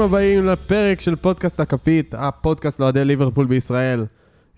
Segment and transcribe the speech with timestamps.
[0.00, 4.06] ברוכים הבאים לפרק של פודקאסט הכפית, הפודקאסט לאוהדי ליברפול בישראל.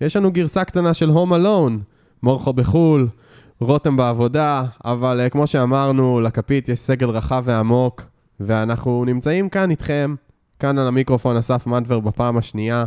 [0.01, 1.81] יש לנו גרסה קטנה של הום אלון,
[2.23, 3.07] מורכו בחו"ל,
[3.59, 8.01] רותם בעבודה, אבל uh, כמו שאמרנו, לכפית יש סגל רחב ועמוק,
[8.39, 10.15] ואנחנו נמצאים כאן איתכם,
[10.59, 12.85] כאן על המיקרופון אסף מנטבר בפעם השנייה,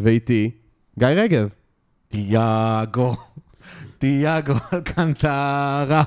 [0.00, 0.50] ואיתי
[0.98, 1.48] גיא רגב.
[2.08, 3.16] תיאגו,
[3.98, 4.54] תיאגו,
[4.94, 6.02] קנטרה.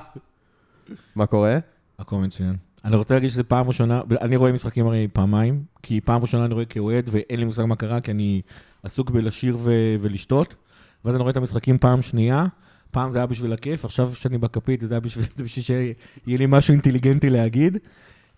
[1.16, 1.58] מה קורה?
[1.98, 2.56] הכל מצוין.
[2.84, 6.54] אני רוצה להגיד שזו פעם ראשונה, אני רואה משחקים הרי פעמיים, כי פעם ראשונה אני
[6.54, 8.42] רואה כאוהד ואין לי מושג מה קרה, כי אני
[8.82, 10.54] עסוק בלשיר ו- ולשתות,
[11.04, 12.46] ואז אני רואה את המשחקים פעם שנייה,
[12.90, 15.94] פעם זה היה בשביל הכיף, עכשיו שאני בכפית זה היה בשביל, בשביל שיהיה
[16.26, 17.76] לי משהו אינטליגנטי להגיד.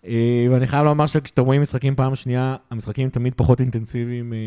[0.05, 4.37] אה, ואני חייב לומר שכשאתם רואים משחקים פעם שנייה, המשחקים תמיד פחות אינטנסיביים אה,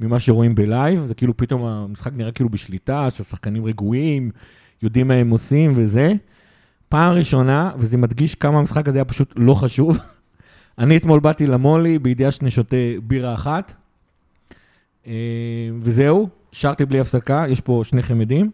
[0.00, 4.30] ממה שרואים בלייב, זה כאילו פתאום המשחק נראה כאילו בשליטה, שהשחקנים רגועים,
[4.82, 6.14] יודעים מה הם עושים וזה.
[6.88, 9.98] פעם ראשונה, וזה מדגיש כמה המשחק הזה היה פשוט לא חשוב.
[10.78, 13.72] אני אתמול באתי למולי בידיעה שאני שותה בירה אחת,
[15.06, 15.12] אה,
[15.80, 18.50] וזהו, שרתי בלי הפסקה, יש פה שני חמדים.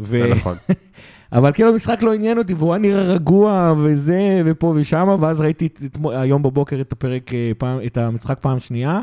[0.00, 0.22] ו...
[0.22, 0.56] זה נכון.
[1.32, 5.68] אבל כאילו המשחק לא עניין אותי, והוא היה נראה רגוע וזה, ופה ושמה, ואז ראיתי
[6.04, 9.00] היום בבוקר את הפרק, אה, פעם, את המשחק פעם שנייה,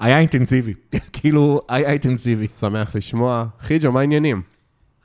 [0.00, 0.74] היה אינטנסיבי,
[1.12, 2.48] כאילו, היה אינטנסיבי.
[2.48, 3.46] שמח לשמוע.
[3.60, 4.42] חיג'ו, מה העניינים?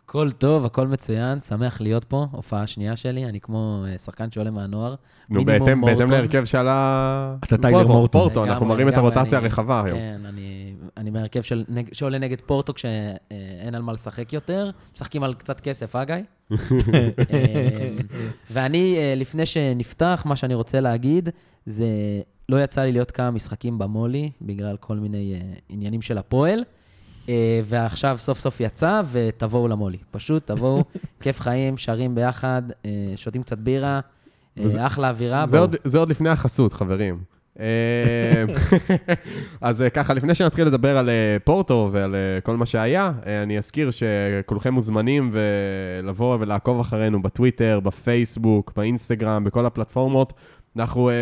[0.10, 4.52] הכל טוב, הכל מצוין, שמח להיות פה, הופעה שנייה שלי, אני כמו אה, שחקן שעולה
[4.52, 4.96] מהנוער.
[5.30, 7.36] נו, בהתאם להרכב שעלה...
[7.44, 8.22] אתה טיילר מורטון.
[8.22, 10.00] פורטו, אנחנו מראים את הרוטציה הרחבה היום.
[10.00, 10.22] כן,
[10.98, 11.42] אני מהרכב
[11.92, 16.16] שעולה נגד פורטו כשאין על מה לשחק יותר, משחקים על קצת כסף, אה, גיא?
[16.52, 16.58] אמ,
[18.52, 21.30] ואני, אה, לפני שנפתח, מה שאני רוצה להגיד,
[21.66, 21.88] זה
[22.50, 25.40] לא יצא לי להיות כמה משחקים במולי, בגלל כל מיני
[25.70, 26.64] עניינים של הפועל.
[27.30, 29.98] אה, ועכשיו סוף סוף יצא, ותבואו למולי.
[30.12, 30.84] פשוט תבואו,
[31.22, 34.00] כיף חיים, שרים ביחד, אה, שותים קצת בירה,
[34.58, 35.48] אה, וזה, אחלה אווירה.
[35.48, 37.38] זה עוד, זה עוד לפני החסות, חברים.
[39.62, 41.10] אז ככה, לפני שנתחיל לדבר על
[41.44, 43.12] פורטו ועל כל מה שהיה,
[43.44, 45.36] אני אזכיר שכולכם מוזמנים
[46.04, 50.34] לבוא ולעקוב אחרינו בטוויטר, בפייסבוק, באינסטגרם, בכל הפלטפורמות.
[50.80, 51.14] אנחנו אה,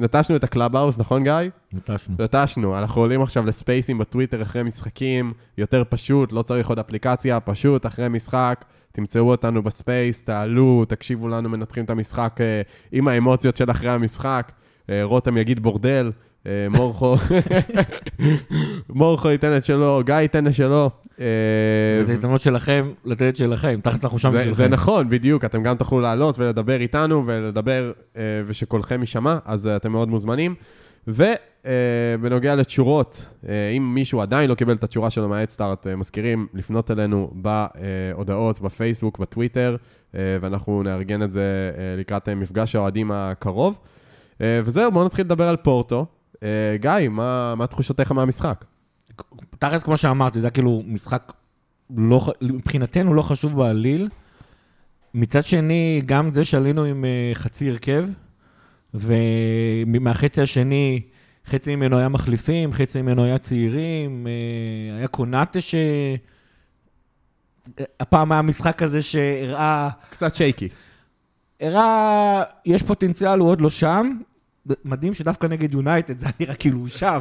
[0.00, 1.32] נטשנו את הקלאבהאוס, נכון גיא?
[1.72, 2.14] נטשנו.
[2.18, 7.86] נטשנו, אנחנו עולים עכשיו לספייסים בטוויטר אחרי משחקים, יותר פשוט, לא צריך עוד אפליקציה, פשוט
[7.86, 13.70] אחרי משחק, תמצאו אותנו בספייס, תעלו, תקשיבו לנו, מנתחים את המשחק אה, עם האמוציות של
[13.70, 14.52] אחרי המשחק.
[14.86, 16.12] אה, רותם יגיד בורדל,
[16.44, 17.16] אה, מורכו,
[18.88, 20.90] מורכו ייתן את שלו, גיא ייתן את שלו.
[22.02, 24.54] זו הזדמנות שלכם לתת את שלכם, תכלס אנחנו שם בשבילכם.
[24.54, 29.76] זה נכון, בדיוק, אתם גם תוכלו לעלות ולדבר איתנו ולדבר אה, ושקולכם יישמע, אז אה,
[29.76, 30.54] אתם מאוד מוזמנים.
[31.08, 37.30] ובנוגע לתשורות, אה, אם מישהו עדיין לא קיבל את התשורה שלו מהאדסטארט, מזכירים לפנות אלינו
[37.34, 39.76] בהודעות, בפייסבוק, בטוויטר,
[40.14, 43.78] ואנחנו נארגן את זה לקראת מפגש האוהדים הקרוב.
[44.40, 46.06] וזהו, בואו נתחיל לדבר על פורטו.
[46.74, 48.64] גיא, מה, מה תחושותיך מהמשחק?
[49.58, 51.32] תכלס, כמו שאמרתי, זה היה כאילו משחק
[51.96, 54.08] לא, מבחינתנו לא חשוב בעליל.
[55.14, 58.04] מצד שני, גם זה שעלינו עם uh, חצי הרכב,
[58.94, 61.00] ומהחצי השני,
[61.46, 65.74] חצי ממנו היה מחליפים, חצי ממנו היה צעירים, uh, היה קונאטה ש...
[68.00, 69.88] הפעם היה משחק כזה שהראה...
[70.10, 70.68] קצת שייקי.
[71.60, 74.18] הראה, יש פוטנציאל, הוא עוד לא שם.
[74.84, 77.18] מדהים שדווקא נגד יונייטד זה נראה כאילו הוא שם.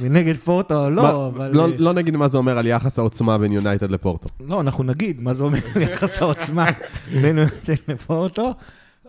[0.00, 1.50] ונגד פורטו, לא, אבל...
[1.52, 4.28] לא, לא נגיד מה זה אומר על יחס העוצמה בין יונייטד לפורטו.
[4.40, 6.66] לא, אנחנו נגיד מה זה אומר על יחס העוצמה
[7.22, 8.54] בין יונייטד לפורטו.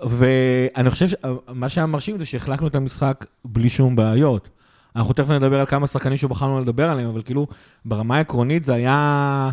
[0.01, 4.49] ואני חושב שמה שהיה מרשים זה שהחלקנו את המשחק בלי שום בעיות.
[4.95, 7.47] אנחנו תכף נדבר על כמה שחקנים שבחרנו לדבר עליהם, אבל כאילו,
[7.85, 9.49] ברמה העקרונית זה היה...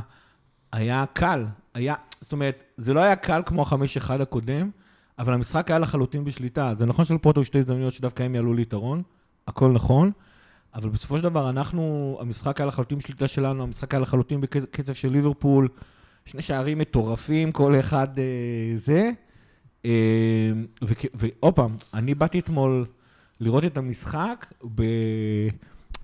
[0.72, 1.44] היה קל.
[1.74, 1.94] היה...
[2.20, 4.70] זאת אומרת, זה לא היה קל כמו החמש אחד הקודם,
[5.18, 6.72] אבל המשחק היה לחלוטין בשליטה.
[6.78, 9.02] זה נכון שלפורטו יש שתי הזדמנויות שדווקא הם יעלו ליתרון,
[9.48, 10.10] הכל נכון.
[10.76, 15.12] אבל בסופו של דבר, אנחנו, המשחק היה לחלוטין בשליטה שלנו, המשחק היה לחלוטין בקצב של
[15.12, 15.68] ליברפול,
[16.24, 18.24] שני שערים מטורפים, כל אחד אה,
[18.76, 19.10] זה.
[19.84, 20.50] אה,
[21.14, 22.84] ועוד פעם, אני באתי אתמול
[23.40, 24.82] לראות את המשחק ב...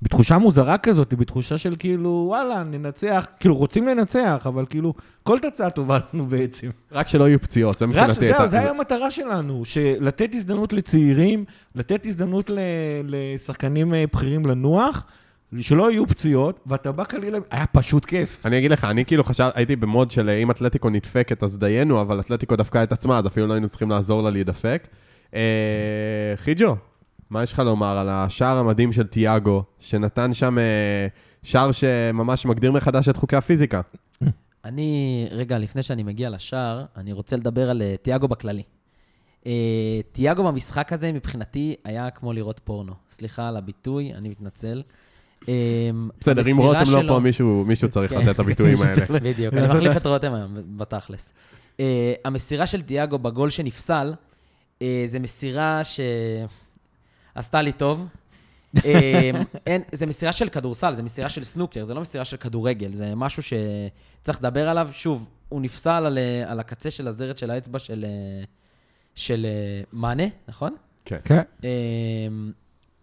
[0.02, 5.70] בתחושה מוזרה כזאת, בתחושה של כאילו, וואלה, ננצח, כאילו, רוצים לנצח, אבל כאילו, כל תוצאה
[5.70, 6.70] טובה לנו בעצם.
[6.92, 8.28] רק שלא יהיו פציעות, זה מבחינתי.
[8.28, 9.62] זהו, זה היה המטרה שלנו,
[10.00, 11.44] לתת הזדמנות לצעירים,
[11.74, 12.50] לתת הזדמנות
[13.04, 15.04] לשחקנים אה, בכירים לנוח.
[15.60, 18.46] שלא יהיו פציעות, ואתה בא קליל, היה פשוט כיף.
[18.46, 22.00] אני אגיד לך, אני כאילו חשב, הייתי במוד של אה, אם אתלטיקו נדפקת אז דיינו,
[22.00, 24.88] אבל אתלטיקו דפקה את עצמה, אז אפילו לא היינו צריכים לעזור לה להידפק.
[25.34, 25.40] אה,
[26.36, 26.76] חיג'ו,
[27.32, 31.06] מה יש לך לומר על השער המדהים של תיאגו, שנתן שם אה,
[31.42, 33.80] שער שממש מגדיר מחדש את חוקי הפיזיקה?
[34.64, 38.62] אני, רגע, לפני שאני מגיע לשער, אני רוצה לדבר על אה, תיאגו בכללי.
[39.46, 42.92] אה, תיאגו במשחק הזה, מבחינתי, היה כמו לראות פורנו.
[43.10, 44.82] סליחה על הביטוי, אני מתנצל.
[46.20, 47.18] בסדר, אם רותם לא פה,
[47.66, 48.18] מישהו צריך כן.
[48.18, 49.20] לתת את הביטויים האלה.
[49.22, 51.32] בדיוק, אני מחליף את רותם היום, בתכלס.
[52.24, 54.14] המסירה של תיאגו בגול שנפסל,
[55.06, 55.80] זה מסירה
[57.34, 58.06] שעשתה לי טוב.
[58.76, 58.80] uh,
[59.66, 63.14] אין, זה מסירה של כדורסל, זה מסירה של סנוקר, זה לא מסירה של כדורגל, זה
[63.14, 64.88] משהו שצריך לדבר עליו.
[64.92, 68.44] שוב, הוא נפסל על, אה, על הקצה של הזרת של האצבע של, אה,
[69.14, 70.76] של אה, מאנה, נכון?
[71.04, 71.18] כן.
[71.24, 71.42] כן.
[71.64, 72.52] אמ,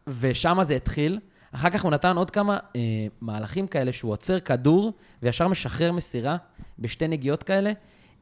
[0.07, 1.19] ושם זה התחיל.
[1.51, 2.81] אחר כך הוא נתן עוד כמה אה,
[3.21, 4.93] מהלכים כאלה, שהוא עוצר כדור
[5.23, 6.37] וישר משחרר מסירה
[6.79, 7.71] בשתי נגיעות כאלה.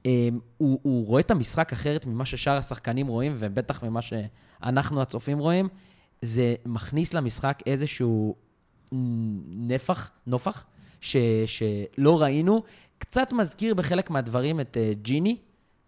[0.06, 5.40] אה, הוא, הוא רואה את המשחק אחרת ממה ששאר השחקנים רואים, ובטח ממה שאנחנו הצופים
[5.40, 5.70] רואים.
[6.22, 8.36] זה מכניס למשחק איזשהו
[9.48, 10.66] נפח, נופח,
[11.02, 12.64] ש, שלא ראינו.
[13.00, 15.38] קצת מזכיר בחלק מהדברים את אה, ג'יני.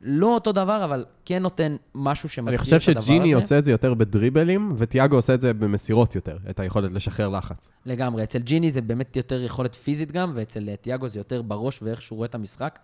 [0.02, 3.08] לא אותו דבר, אבל כן נותן משהו שמזכיר אני את חושב הדבר הזה.
[3.08, 7.30] שג'יני עושה את זה יותר בדריבלים, וטיאגו עושה את זה במסירות יותר, את היכולת לשחרר
[7.30, 7.70] לחץ.
[7.86, 8.24] לגמרי.
[8.24, 12.02] אצל ג'יני זה באמת יותר יכולת פיזית גם, ואצל אה, תיאגו זה יותר בראש ואיך
[12.02, 12.80] שהוא רואה את המשחק.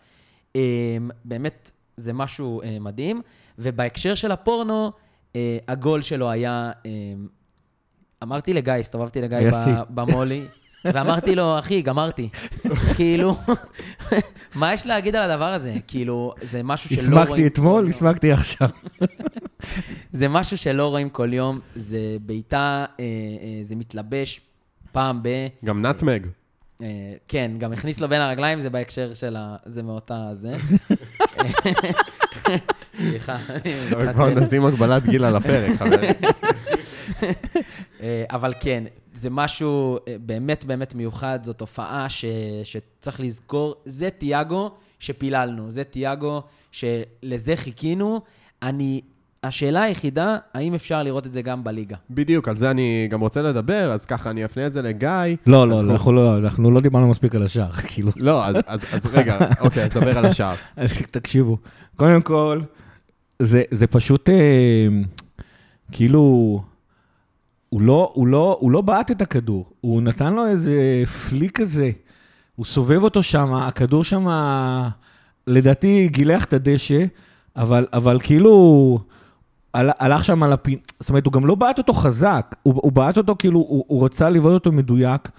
[0.55, 3.21] אה, באמת, זה משהו אה, מדהים.
[3.59, 4.89] ובהקשר של הפורנו, אה,
[5.67, 6.71] הגול שלו היה...
[6.85, 6.91] אה,
[8.23, 9.37] אמרתי לגיא, הסתובבתי לגיא.
[9.89, 10.47] במולי,
[10.85, 12.29] ואמרתי לו, אחי, גמרתי.
[12.95, 13.37] כאילו,
[14.55, 15.75] מה יש להגיד על הדבר הזה?
[15.87, 17.17] כאילו, זה משהו שלא רואים...
[17.17, 18.69] הסמקתי אתמול, הסמקתי עכשיו.
[20.11, 24.41] זה משהו שלא רואים כל יום, זה בעיטה, אה, אה, זה מתלבש
[24.91, 25.29] פעם ב...
[25.65, 26.27] גם נטמג.
[26.81, 29.55] אה, כן, גם הכניס לו בין הרגליים, זה בהקשר של ה...
[29.65, 30.55] זה מאותה זה.
[32.97, 33.37] סליחה.
[34.13, 36.11] כבר נשים הגבלת גיל על הפרק, חברים.
[38.01, 38.83] אה, אבל כן,
[39.13, 42.25] זה משהו אה, באמת באמת מיוחד, זו תופעה ש...
[42.63, 48.19] שצריך לזכור, זה תיאגו שפיללנו, זה תיאגו שלזה חיכינו.
[48.63, 49.01] אני,
[49.43, 51.95] השאלה היחידה, האם אפשר לראות את זה גם בליגה?
[52.09, 55.09] בדיוק, על זה אני גם רוצה לדבר, אז ככה אני אפנה את זה לגיא.
[55.47, 58.11] לא, לא, אנחנו לא, אנחנו לא דיברנו מספיק על השער, כאילו.
[58.15, 60.55] לא, אז- אז אז רגע, אוקיי, אז דבר על השער.
[61.11, 61.57] תקשיבו,
[61.95, 62.59] קודם כל,
[63.39, 64.87] זה, זה פשוט, אה,
[65.91, 66.19] כאילו,
[67.69, 71.91] הוא לא, הוא, לא, הוא לא בעט את הכדור, הוא נתן לו איזה פליק כזה,
[72.55, 74.27] הוא סובב אותו שם, הכדור שם,
[75.47, 77.05] לדעתי גילח את הדשא,
[77.55, 78.99] אבל, אבל כאילו,
[79.73, 82.91] הל- הלך שם על הפין, זאת אומרת, הוא גם לא בעט אותו חזק, הוא, הוא
[82.91, 85.29] בעט אותו כאילו, הוא, הוא רצה לבעוט אותו מדויק,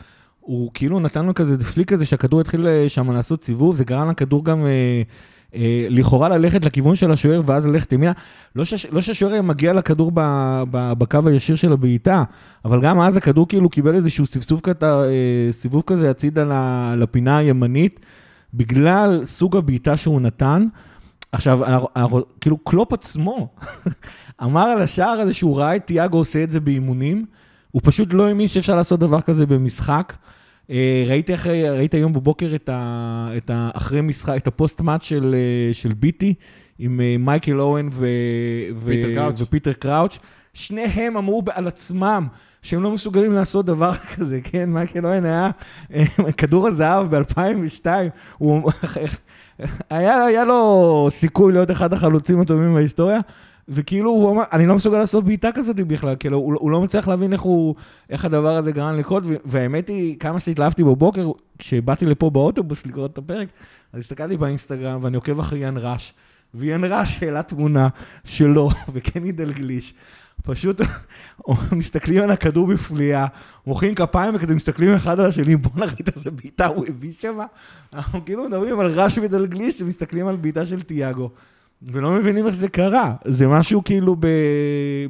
[0.41, 4.11] הוא כאילו נתן לו כזה פליק כזה שהכדור התחיל אה, שם לעשות סיבוב, זה גרם
[4.11, 5.03] לכדור גם אה,
[5.91, 8.13] לכאורה ללכת לכיוון של השוער ואז ללכת ימינה.
[8.57, 10.21] לא, לא שהשוער היה מגיע לכדור ב,
[10.71, 12.25] ב, בקו הישיר של הבעיטה,
[12.65, 16.45] אבל גם אז הכדור כאילו קיבל איזשהו סבסוב כזה, אה, סיבוב כזה הצידה
[16.97, 18.01] לפינה הימנית,
[18.55, 20.67] בגלל סוג הבעיטה שהוא נתן.
[21.33, 23.49] עכשיו, אנחנו, אנחנו, כאילו קלופ עצמו
[24.45, 27.27] אמר על השער הזה שהוא ראה את תיאגו עושה את זה באימונים,
[27.71, 30.13] הוא פשוט לא האמין שאפשר לעשות דבר כזה במשחק.
[31.07, 35.75] ראיתי, אחרי, ראיתי היום בבוקר את, ה, את ה, אחרי משחק, את הפוסט-מאץ' של, אה,
[35.75, 36.35] של ביטי,
[36.79, 38.07] עם אה, מייקל אוון ו,
[38.77, 39.41] ו, פיטר קראוץ'.
[39.41, 40.19] ופיטר קראוץ'.
[40.55, 42.27] שניהם אמרו על עצמם
[42.63, 44.71] שהם לא מסוגלים לעשות דבר כזה, כן?
[44.71, 45.51] מייקל אוון היה
[45.95, 46.05] אה,
[46.37, 47.87] כדור הזהב ב-2002,
[48.39, 48.71] הוא...
[49.91, 53.21] היה, היה לו סיכוי להיות אחד החלוצים הטובים בהיסטוריה,
[53.69, 57.09] וכאילו הוא אמר, אני לא מסוגל לעשות בעיטה כזאת בכלל, כאילו, הוא, הוא לא מצליח
[57.09, 57.75] להבין איך, הוא,
[58.11, 63.19] איך הדבר הזה גורם לקרות, והאמת היא, כמה שהתלהבתי בבוקר, כשבאתי לפה באוטובוס לקרוא את
[63.19, 63.49] הפרק,
[63.93, 66.15] אז הסתכלתי באינסטגרם ואני עוקב אחרי יאן ראש,
[66.55, 67.89] ויאן ראש העלה תמונה
[68.25, 69.95] שלו וקני דלגליש.
[70.43, 70.81] פשוט
[71.73, 73.27] מסתכלים על הכדור בפליאה,
[73.67, 77.39] מוחאים כפיים וכזה מסתכלים אחד על השני, בוא נראית איזה בעיטה הוא הביא שם.
[77.95, 81.31] אנחנו כאילו מדברים על רש ודלגליש שמסתכלים על בעיטה של תיאגו,
[81.83, 83.15] ולא מבינים איך זה קרה.
[83.25, 84.27] זה משהו כאילו ב...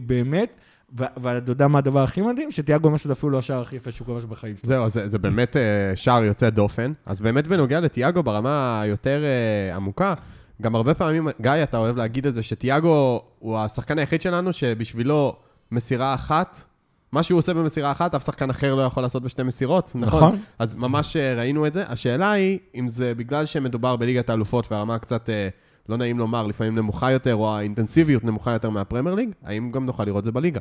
[0.07, 0.51] באמת,
[0.99, 2.51] ו- ואתה יודע מה הדבר הכי מדהים?
[2.51, 4.69] שתיאגו אומר שזה אפילו לא השער הכי יפה שהוא כבש בחיים שלו.
[4.69, 5.63] זהו, זה, זה באמת אה,
[5.95, 6.93] שער יוצא דופן.
[7.07, 10.15] אז באמת בנוגע לתיאגו ברמה היותר אה, עמוקה,
[10.63, 15.37] גם הרבה פעמים, גיא, אתה אוהב להגיד את זה, שתיאגו הוא השחקן היחיד שלנו שבשבילו
[15.73, 16.65] מסירה אחת,
[17.13, 20.19] מה שהוא עושה במסירה אחת, אף שחקן אחר לא יכול לעשות בשתי מסירות, נכון?
[20.19, 20.39] נכון.
[20.59, 21.85] אז ממש אה, ראינו את זה.
[21.89, 25.49] השאלה היא, אם זה בגלל שמדובר בליגת האלופות והרמה קצת, אה,
[25.89, 30.05] לא נעים לומר, לפעמים נמוכה יותר, או האינטנסיביות נמוכה יותר מהפרמייר ליג, האם גם נוכל
[30.05, 30.61] לראות זה בליגה?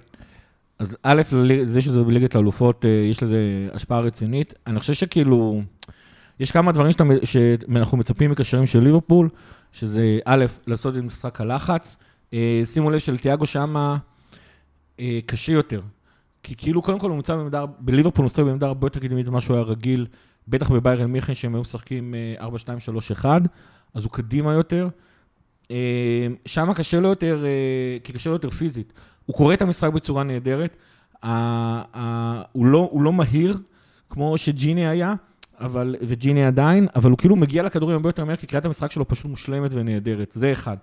[0.79, 1.21] אז א',
[1.65, 4.53] זה שזה בליגת האלופות, אה, יש לזה השפעה רצינית.
[4.67, 5.61] אני חושב שכאילו,
[6.39, 9.29] יש כמה דברים שאתה, שאנחנו מצפים מקשרים של ליברפול,
[9.71, 11.97] שזה א', לעשות את משחק הלחץ.
[12.33, 13.97] אה, שימו לב שלתיאגו שמה
[14.99, 15.81] אה, קשה יותר.
[16.43, 19.41] כי כאילו, קודם כל הוא נמצא בעמדה, בליברפול הוא משחק בעמדה הרבה יותר קדמית ממה
[19.41, 20.05] שהוא היה רגיל,
[20.47, 22.47] בטח בביירן מיכן שהם היו משחקים אה,
[23.21, 23.25] 4-2-3-1,
[23.93, 24.87] אז הוא קדימה יותר.
[25.71, 28.93] אה, שם קשה לו יותר, אה, כי קשה לו יותר פיזית.
[29.25, 30.77] הוא קורא את המשחק בצורה נהדרת.
[32.51, 33.57] הוא לא, הוא לא מהיר,
[34.09, 35.13] כמו שג'יני היה,
[35.59, 39.07] אבל, וג'יני עדיין, אבל הוא כאילו מגיע לכדורים הרבה יותר מהר, כי קריאת המשחק שלו
[39.07, 40.31] פשוט מושלמת ונהדרת.
[40.33, 40.77] זה אחד.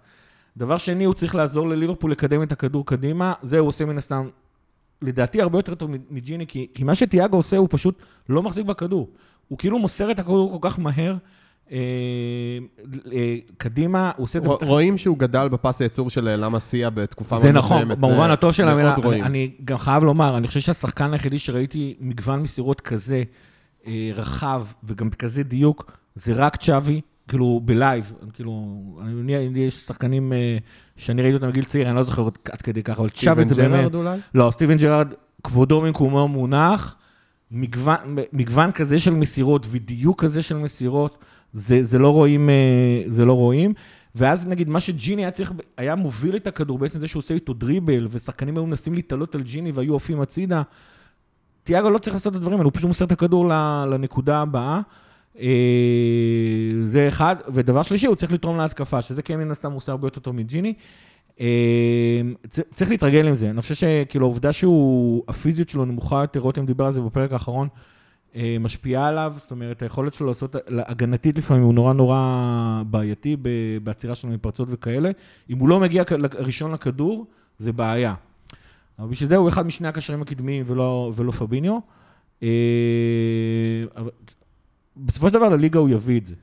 [0.57, 3.33] דבר שני, הוא צריך לעזור לליברפול לקדם את הכדור קדימה.
[3.43, 4.29] זה הוא עושה מן הסתם,
[5.03, 9.11] לדעתי, הרבה יותר טוב מג'יני, כי, כי מה שתיאגו עושה, הוא פשוט לא מחזיק בכדור.
[9.49, 11.17] הוא כאילו מוסר את הכדור כל כך מהר.
[11.71, 11.79] אה,
[13.13, 14.49] אה, קדימה, הוא עושה את זה...
[14.49, 18.27] רואים שהוא גדל בפס הייצור של אה, למה סיה בתקופה זה מאוד נכון, מסוימת, במובן
[18.27, 18.95] זה הטוב של המילה.
[19.23, 23.23] אני, גם חייב לומר, אני חושב שהשחקן היחידי שראיתי מגוון מסירות כזה
[24.15, 30.33] רחב וגם בכזה דיוק, זה רק צ'אבי, כאילו ב live, כאילו, אני מניח, יש שחקנים
[30.97, 33.71] שאני ראיתי אותם בגיל צעיר, אני לא זוכר עד כדי ככה, אבל צ'אבי זה סטיבן
[33.71, 33.81] באמת...
[33.81, 34.19] ג'רארד אולי?
[34.35, 35.09] לא, סטיבן ג'רארד,
[35.45, 36.97] כבודו במקומו מונח,
[38.33, 43.33] מגוון כזה של מסירות ודיוק כזה של מסירות, זה, זה לא רואים, אה, זה לא
[43.33, 43.75] רואים.
[44.15, 47.53] ואז נגיד, מה שג'יני היה צריך, היה מוביל את הכדור, בעצם זה שהוא עושה איתו
[47.53, 50.63] דריבל, ושחקנים היו מנסים להתעלות על ג'יני והיו עפים הצידה.
[51.65, 53.49] תיאגו לא צריך לעשות את הדברים האלה, הוא פשוט מוסר את הכדור
[53.91, 54.81] לנקודה הבאה.
[55.41, 55.47] אה,
[56.81, 60.21] זה אחד, ודבר שלישי, הוא צריך לתרום להתקפה, שזה כן מן הסתם עושה הרבה יותר
[60.21, 60.75] טוב מג'יני.
[61.41, 61.47] אה,
[62.49, 63.51] צריך להתרגל עם זה.
[63.51, 67.69] אני חושב שכאילו העובדה שהוא, הפיזיות שלו נמוכה יותר, רותם דיבר על זה בפרק האחרון,
[68.61, 73.37] משפיעה עליו, זאת אומרת, היכולת שלו לעשות, הגנתית לפעמים הוא נורא נורא בעייתי
[73.83, 75.11] בעצירה שלו מפרצות וכאלה.
[75.51, 76.03] אם הוא לא מגיע
[76.39, 77.27] ראשון לכדור,
[77.59, 78.15] זה בעיה.
[78.99, 81.79] אבל בשביל זה הוא אחד משני הקשרים הקדמיים ולא, ולא פביניו.
[82.43, 82.49] אה,
[84.97, 86.35] בסופו של דבר לליגה הוא יביא את זה.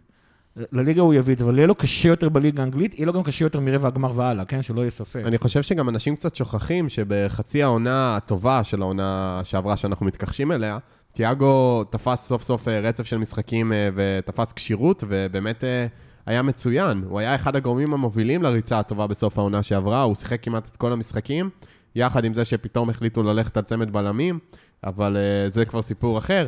[0.72, 3.24] לליגה הוא יביא את זה, אבל יהיה לו קשה יותר בליגה האנגלית, יהיה לו גם
[3.24, 4.62] קשה יותר מרבע הגמר והלאה, כן?
[4.62, 5.22] שלא יהיה ספק.
[5.26, 10.78] אני חושב שגם אנשים קצת שוכחים שבחצי העונה הטובה של העונה שעברה, שאנחנו מתכחשים אליה,
[11.14, 15.88] תיאגו תפס סוף סוף אה, רצף של משחקים אה, ותפס כשירות, ובאמת אה,
[16.26, 17.04] היה מצוין.
[17.10, 20.94] הוא היה אחד הגורמים המובילים לריצה הטובה בסוף העונה שעברה, הוא שיחק כמעט את כל
[20.94, 21.50] המשחקים,
[21.96, 24.40] יחד עם זה שפתאום החליטו ללכת על צמד בלמים,
[24.84, 26.48] אבל זה כבר סיפור אחר.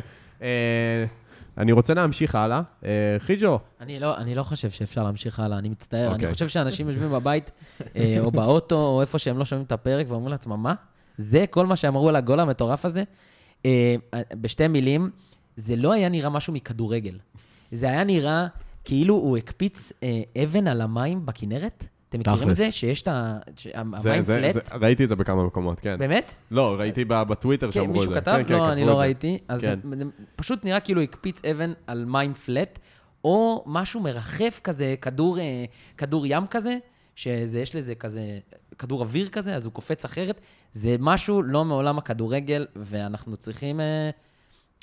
[1.58, 2.62] אני רוצה להמשיך הלאה.
[2.84, 6.08] אה, חיג'ו, אני לא, אני לא חושב שאפשר להמשיך הלאה, אני מצטער.
[6.08, 6.24] אוקיי.
[6.24, 7.50] אני חושב שאנשים יושבים בבית,
[8.20, 10.74] או באוטו, או איפה שהם לא שומעים את הפרק, ואומרים לעצמם, מה?
[11.18, 13.02] זה כל מה שאמרו על הגול המטורף הזה?
[13.66, 13.94] אה,
[14.40, 15.10] בשתי מילים,
[15.56, 17.18] זה לא היה נראה משהו מכדורגל.
[17.72, 18.46] זה היה נראה
[18.84, 21.88] כאילו הוא הקפיץ אה, אבן על המים בכנרת.
[22.08, 22.50] אתם מכירים.
[22.50, 22.72] את זה?
[22.72, 23.38] שיש את ה...
[23.46, 24.72] זה, שהמים זה, פלט?
[24.72, 25.98] ראיתי את זה בכמה מקומות, כן.
[25.98, 26.34] באמת?
[26.50, 28.08] לא, ראיתי בטוויטר כן, שאמרו את זה.
[28.08, 28.32] מישהו כתב?
[28.36, 29.00] כן, כן, לא, אני לא.
[29.00, 29.38] ראיתי.
[29.48, 29.78] אז כן.
[30.36, 32.78] פשוט נראה כאילו הקפיץ אבן על מים פלט,
[33.24, 35.64] או משהו מרחף כזה, כדור, אה,
[35.96, 36.76] כדור ים כזה,
[37.16, 38.38] שיש לזה כזה,
[38.78, 40.40] כדור אוויר כזה, אז הוא קופץ אחרת.
[40.72, 44.10] זה משהו לא מעולם הכדורגל, ואנחנו צריכים אה,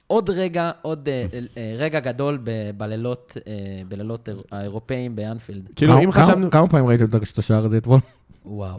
[0.07, 1.25] עוד רגע, עוד אה,
[1.57, 3.53] אה, רגע גדול ב- בלילות, אה,
[3.87, 5.69] בלילות האיר- האירופאים באנפילד.
[5.75, 6.51] כאילו, אם כמה- חשבנו...
[6.51, 7.99] כמה פעמים ראיתם את השער הזה אתמול?
[8.45, 8.77] וואו.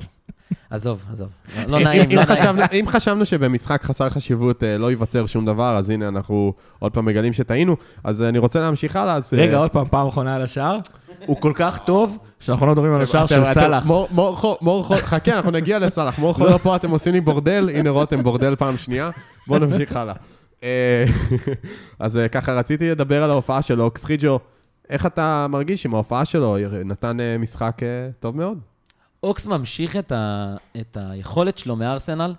[0.71, 1.29] עזוב, עזוב.
[1.69, 2.37] לא נעים, אם לא נעים.
[2.37, 6.93] חשבנו- אם חשבנו שבמשחק חסר חשיבות אה, לא ייווצר שום דבר, אז הנה, אנחנו עוד
[6.93, 7.77] פעם מגלים שטעינו.
[8.05, 9.35] אז אני רוצה להמשיך הלאה, אז...
[9.35, 10.79] אה, רגע, עוד פעם, פעם אחרונה על השער.
[11.27, 13.85] הוא כל כך טוב, שאנחנו לא מדברים על השער של סאלח.
[13.87, 14.09] מור-
[14.61, 16.19] מורכו, חכה, אנחנו נגיע לסאלח.
[16.19, 19.11] מורכו לא פה, אתם עושים לי בורדל, הנה רותם, בורדל פעם שנייה.
[19.47, 20.15] בואו נמשיך הלאה.
[20.63, 21.05] אה,
[21.99, 24.39] אז אה, ככה, רציתי לדבר על ההופעה של אוקס חיג'ו.
[24.91, 26.57] איך אתה מרגיש עם ההופעה שלו?
[26.85, 27.77] נתן אה, משחק
[28.21, 28.59] טוב מאוד.
[29.23, 32.35] אוקס ממשיך את, ה, את היכולת שלו מארסנל,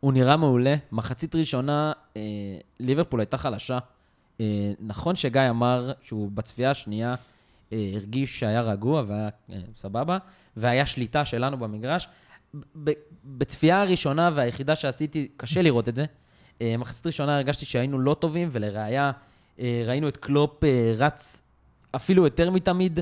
[0.00, 0.74] הוא נראה מעולה.
[0.92, 2.20] מחצית ראשונה, אה,
[2.80, 3.78] ליברפול הייתה חלשה.
[4.40, 4.46] אה,
[4.80, 7.14] נכון שגיא אמר שהוא בצפייה השנייה
[7.94, 10.18] הרגיש שהיה רגוע והיה אה, סבבה,
[10.56, 12.08] והיה שליטה שלנו במגרש.
[13.24, 16.04] בצפייה הראשונה והיחידה שעשיתי, קשה לראות את זה.
[16.60, 19.12] אה, מחצית ראשונה הרגשתי שהיינו לא טובים, ולראיה,
[19.60, 21.42] אה, ראינו את קלופ אה, רץ
[21.96, 23.00] אפילו יותר מתמיד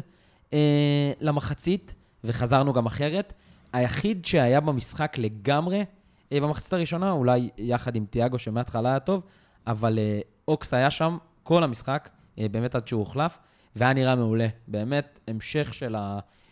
[0.53, 3.33] אה, למחצית, וחזרנו גם אחרת.
[3.73, 5.85] היחיד שהיה במשחק לגמרי
[6.33, 9.23] אה, במחצית הראשונה, אולי יחד עם תיאגו שמההתחלה היה טוב,
[9.67, 12.09] אבל אה, אוקס היה שם כל המשחק,
[12.39, 13.39] אה, באמת עד שהוא הוחלף,
[13.77, 14.47] והיה נראה מעולה.
[14.69, 15.97] באמת, המשך של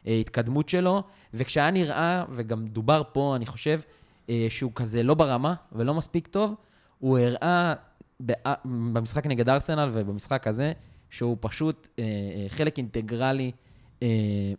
[0.06, 1.02] ההתקדמות שלו,
[1.34, 3.80] וכשהיה נראה, וגם דובר פה, אני חושב,
[4.30, 6.54] אה, שהוא כזה לא ברמה ולא מספיק טוב,
[6.98, 7.74] הוא הראה
[8.20, 8.34] בא-
[8.64, 10.72] במשחק נגד ארסנל ובמשחק הזה,
[11.10, 13.50] שהוא פשוט אה, אה, חלק אינטגרלי
[14.02, 14.08] אה,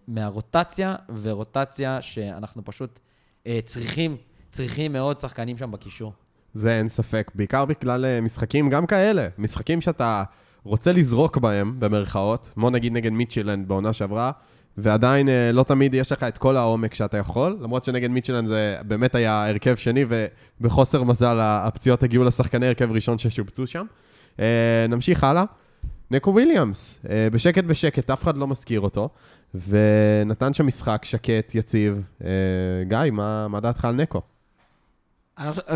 [0.08, 3.00] מהרוטציה, ורוטציה שאנחנו פשוט
[3.48, 4.18] אה, צריכים,
[4.50, 6.14] צריכים מאוד שחקנים שם בקישור.
[6.54, 10.24] זה אין ספק, בעיקר בגלל אה, משחקים גם כאלה, משחקים שאתה
[10.64, 14.32] רוצה לזרוק בהם, במרכאות, כמו נגיד נגד מיטשילנד בעונה שעברה,
[14.78, 18.76] ועדיין אה, לא תמיד יש לך את כל העומק שאתה יכול, למרות שנגד מיטשילנד זה
[18.88, 20.06] באמת היה הרכב שני,
[20.60, 23.86] ובחוסר מזל הפציעות הגיעו לשחקני הרכב ראשון ששובצו שם.
[24.40, 25.44] אה, נמשיך הלאה.
[26.12, 29.10] נקו וויליאמס, אה, בשקט בשקט, אף אחד לא מזכיר אותו,
[29.68, 32.04] ונתן שם משחק שקט, יציב.
[32.84, 34.22] גיא, מה, מה דעתך על נקו?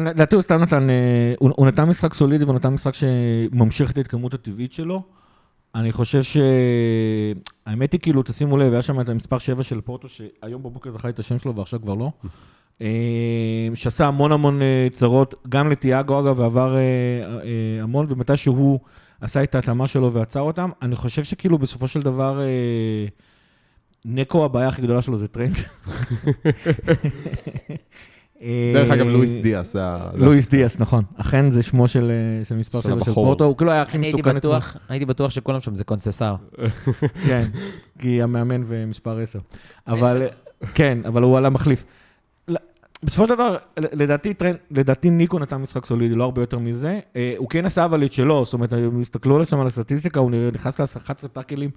[0.01, 4.34] לדעתי הוא סתם נתן, אה, הוא נתן משחק סולידי והוא נתן משחק שממשיך את ההתקדמות
[4.34, 5.01] הטבעית שלו.
[5.75, 6.38] אני חושב ש...
[7.65, 11.10] האמת היא, כאילו, תשימו לב, היה שם את המספר 7 של פורטו, שהיום בבוקר זכה
[11.10, 12.12] את השם שלו ועכשיו כבר לא.
[12.82, 12.88] אה,
[13.75, 16.75] שעשה המון המון אה, צרות, גם לתיאגו אגב, ועבר
[17.82, 18.79] המון, ומתי שהוא
[19.22, 22.41] עשה את ההתאמה שלו ועצר אותם, אני חושב שכאילו בסופו של דבר,
[24.05, 25.55] נקו הבעיה הכי גדולה שלו זה טרנט.
[28.73, 29.75] דרך אגב, אה, לואיס דיאס.
[30.13, 31.03] לואיס דיאס, נכון.
[31.17, 33.13] אכן זה שמו של אה, של מספר של 7 של.
[33.13, 34.35] פורטו, הוא כאילו היה הכי מסוכן
[34.89, 36.36] הייתי בטוח שכולם שם זה קונסייסאו.
[37.27, 37.47] כן,
[38.00, 39.39] כי המאמן ומספר 10.
[39.88, 40.27] אבל,
[40.73, 41.86] כן, אבל הוא עלה מחליף.
[43.03, 47.00] בסופו של דבר, לדעתי, טרנט, לדעתי ניקו נתן משחק סולידי, לא הרבה יותר מזה.
[47.15, 50.31] אה, הוא כן עשה אבל את שלו, זאת אומרת, אם הסתכלו לשם על הסטטיסטיקה, הוא
[50.53, 51.69] נכנס ל-11 טאקלים,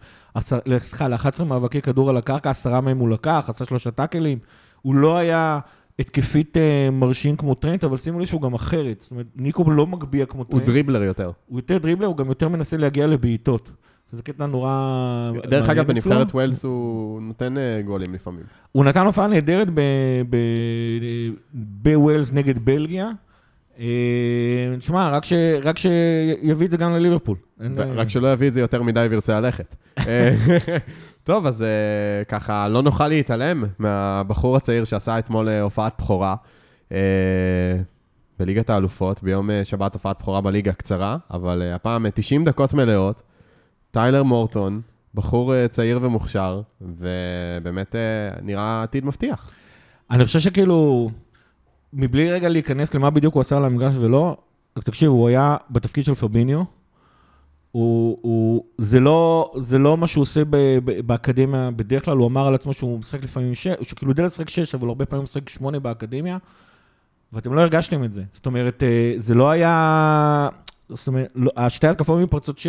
[0.78, 4.38] סליחה, ל-11 מאבקי כדור על הקרקע, עשרה מהם הוא לקח, עשה שלושה טאקלים.
[4.82, 5.60] הוא לא היה
[5.98, 9.00] התקפית אה, מרשים כמו טרנט, אבל שימו לב שהוא גם אחרת.
[9.02, 10.64] זאת אומרת, ניקו לא מגביה כמו הוא טרנט.
[10.64, 11.30] דריבלר יותר.
[11.46, 13.70] הוא יותר דריבלר, הוא גם יותר מנסה להגיע לבעיטות.
[14.12, 15.32] זה קטע נורא...
[15.46, 15.86] דרך אגב.
[15.86, 18.42] בנבחרת ויילס הוא נותן אה, גולים לפעמים.
[18.72, 19.68] הוא נתן הופעה נהדרת
[21.54, 23.10] בוויילס נגד בלגיה.
[23.78, 23.84] אה,
[24.78, 27.36] תשמע, רק ש- רק שיביא את זה גם לליברפול.
[27.78, 29.74] רק שלא יביא את זה יותר מדי וירצה ללכת.
[31.26, 36.36] טוב, אז אה, ככה, לא נוכל להתעלם מהבחור הצעיר שעשה אתמול אה, הופעת בכורה
[36.92, 36.98] אה,
[38.38, 43.22] בליגת האלופות, ביום שבת הופעת בכורה בליגה קצרה, אבל אה, הפעם אה, 90 דקות מלאות,
[43.90, 44.80] טיילר מורטון,
[45.14, 49.50] בחור אה, צעיר ומוכשר, ובאמת אה, נראה עתיד מבטיח.
[50.10, 51.10] אני חושב שכאילו,
[51.92, 54.36] מבלי רגע להיכנס למה בדיוק הוא עשה על המגרש ולא,
[54.74, 56.75] תקשיב, הוא היה בתפקיד של פביניו.
[57.76, 62.26] הוא, הוא, זה, לא, זה לא מה שהוא עושה ב, ב, באקדמיה, בדרך כלל הוא
[62.26, 65.24] אמר על עצמו שהוא משחק לפעמים שש, שכאילו יודע לשחק שש, אבל הרבה פעמים הוא
[65.24, 66.38] משחק שמונה באקדמיה,
[67.32, 68.22] ואתם לא הרגשתם את זה.
[68.32, 70.48] זאת אומרת, אה, זה לא היה...
[70.88, 72.66] זאת אומרת, לא, השתי התקפות מפרצות ש,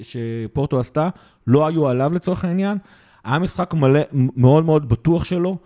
[0.00, 1.08] שפורטו עשתה,
[1.46, 2.78] לא היו עליו לצורך העניין.
[3.24, 5.56] היה משחק מלא, מאוד מאוד בטוח שלו.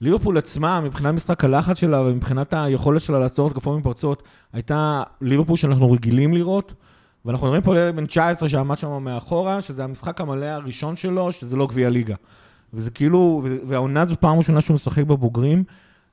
[0.00, 4.22] ליברפול עצמה, מבחינת משחק הלחץ שלה ומבחינת היכולת שלה לעצור התקפות מפרצות,
[4.52, 6.74] הייתה ליברפול שאנחנו רגילים לראות.
[7.24, 11.32] ואנחנו מדברים פה על ילד בן 19 שעמד שם מאחורה, שזה המשחק המלא הראשון שלו,
[11.32, 12.14] שזה לא גביע ליגה.
[12.74, 15.64] וזה כאילו, והעונה זו פעם ראשונה שהוא משחק בבוגרים,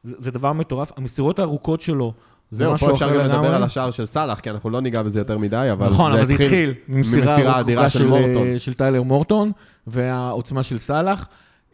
[0.04, 0.91] זה, זה דבר מטורף.
[0.98, 2.13] המסירות הארוכות שלו,
[2.52, 3.56] זה זהו, משהו פה אחר אפשר גם לדבר לגמרי.
[3.56, 6.34] על השער של סאלח, כי אנחנו לא ניגע בזה יותר מדי, אבל נכון, אבל זה
[6.34, 8.60] התחיל ממסירה אדירה של של, מורטון.
[8.60, 9.52] של טיילר מורטון,
[9.88, 11.28] והעוצמה של סאלח.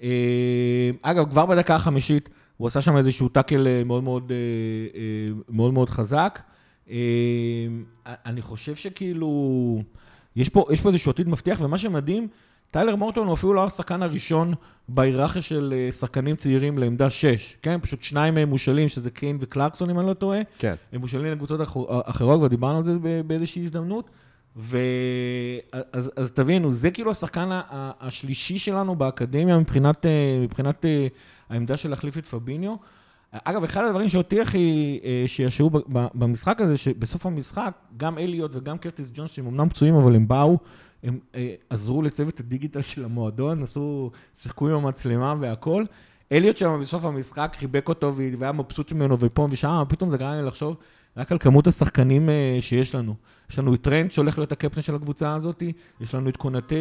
[0.04, 0.10] אה,
[1.02, 4.38] אגב, כבר בדקה החמישית, הוא עשה שם איזשהו טאקל אה, מאוד מאוד, אה,
[5.00, 6.40] אה, מאוד, מאוד חזק.
[6.90, 6.96] אה,
[8.26, 9.82] אני חושב שכאילו,
[10.36, 12.28] יש פה, יש פה איזשהו עתיד מבטיח, ומה שמדהים,
[12.72, 14.54] טיילר מורטון הוא אפילו לא השחקן הראשון
[14.90, 17.80] בהיררכיה של אה, שחקנים צעירים לעמדה 6, כן?
[17.82, 20.40] פשוט שניים מהם מושאלים, שזה קיין וקלרקסון, אם אני לא טועה.
[20.60, 20.76] כן.
[20.94, 22.94] הם מושאלים לקבוצות אח- אחרות, כבר דיברנו על זה
[23.28, 24.10] באיזושהי הזדמנות.
[24.58, 24.78] ו...
[25.94, 31.08] אז, אז תבינו, זה כאילו השחקן השלישי שלנו באקדמיה מבחינת, אה, מבחינת אה,
[31.50, 32.76] העמדה של להחליף את פביניו.
[33.44, 39.12] אגב, אחד הדברים שאותי הכי אה, שיעשעו במשחק הזה, שבסוף המשחק, גם אליוט וגם קרטיס
[39.14, 40.58] ג'ונס, שהם אמנם פצועים, אבל הם באו,
[41.04, 45.86] הם אה, עזרו לצוות הדיגיטל של המועדון, עשו, שיחקו עם המצלמה והכל.
[46.32, 50.48] אליוט שם בסוף המשחק חיבק אותו והיה מבסוט ממנו ופה ושם, פתאום זה גרם לי
[50.48, 50.76] לחשוב
[51.18, 53.16] רק על כמות השחקנים אה, שיש לנו.
[53.50, 55.64] יש לנו את טרנט שהולך להיות הקפטן של הקבוצה הזאת,
[56.02, 56.76] יש לנו את קונטה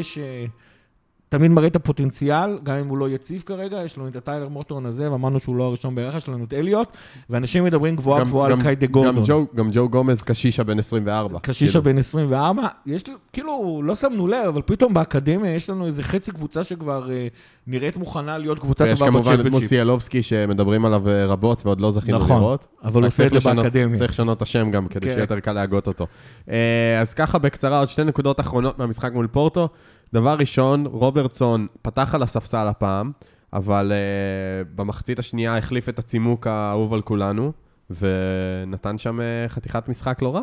[1.29, 4.87] שתמיד מראה את הפוטנציאל, גם אם הוא לא יציב כרגע, יש לנו את הטיילר מורטון
[4.87, 6.89] הזה, ואמרנו שהוא לא הראשון בערך, יש לנו את אליוט,
[7.31, 9.25] ואנשים מדברים גבוהה גם- גבוהה גם- על קיידה גם גורדון.
[9.27, 11.39] ג'ו- גם ג'ו גומז קשישה בן 24.
[11.39, 11.85] קשישה כאילו.
[11.85, 16.65] בן 24, יש, כאילו, לא שמנו לב, אבל פתאום באקדמיה יש לנו איזה חצי קבוצה
[16.65, 17.27] שכבר אה,
[17.67, 19.63] נראית מוכנה להיות קבוצה ויש טובה כמובן את בצ'מפיונשיפ.
[19.63, 22.67] מוסיאלובסקי שמדברים עליו אה, רבות ועוד לא זכינו נכון, לראות.
[22.85, 23.99] אבל הוא עושה את זה באקדמיה.
[23.99, 25.07] צריך לשנות את השם גם, כדי כן.
[25.13, 26.07] שיהיה יותר קל להגות אותו.
[26.51, 29.69] אה, אז ככה בקצרה, עוד שתי נקודות אחרונות מהמשחק מול פורטו.
[30.13, 33.13] דבר ראשון, רוברטסון פתח על הספסל הפעם,
[33.53, 37.53] אבל uh, במחצית השנייה החליף את הצימוק האהוב על כולנו,
[37.91, 40.43] ונתן שם uh, חתיכת משחק לא רע.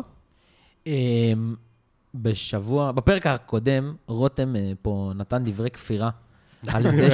[0.86, 1.54] אמ,
[2.14, 6.10] בשבוע, בפרק הקודם, רותם אה, פה נתן דברי כפירה
[6.74, 7.08] על זה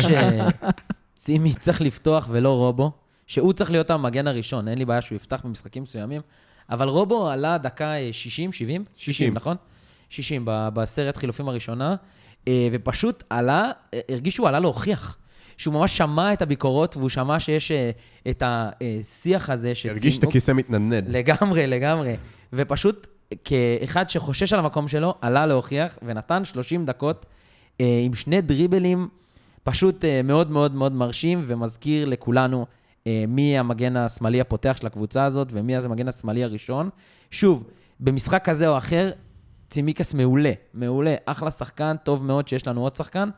[1.18, 2.92] שצימי צריך לפתוח ולא רובו,
[3.26, 6.20] שהוא צריך להיות המגן הראשון, אין לי בעיה שהוא יפתח במשחקים מסוימים,
[6.70, 8.84] אבל רובו עלה דקה אה, 60, 70?
[8.96, 9.56] 60, נכון?
[10.08, 11.94] 60, ב- בעשרת חילופים הראשונה,
[12.72, 15.16] ופשוט עלה, אה, הרגיש שהוא עלה להוכיח.
[15.56, 17.90] שהוא ממש שמע את הביקורות, והוא שמע שיש אה,
[18.28, 19.96] את השיח הזה שצימוק...
[19.96, 21.08] הרגיש את הכיסא מתנדנד.
[21.08, 22.16] לגמרי, לגמרי.
[22.52, 23.06] ופשוט
[23.44, 27.26] כאחד שחושש על המקום שלו, עלה להוכיח ונתן 30 דקות
[27.80, 29.08] אה, עם שני דריבלים
[29.62, 32.66] פשוט אה, מאוד מאוד מאוד מרשים ומזכיר לכולנו
[33.06, 36.90] אה, מי המגן השמאלי הפותח של הקבוצה הזאת ומי המגן השמאלי הראשון.
[37.30, 37.64] שוב,
[38.00, 39.10] במשחק כזה או אחר,
[39.70, 43.28] צימיקס מעולה, מעולה, אחלה שחקן, טוב מאוד שיש לנו עוד שחקן.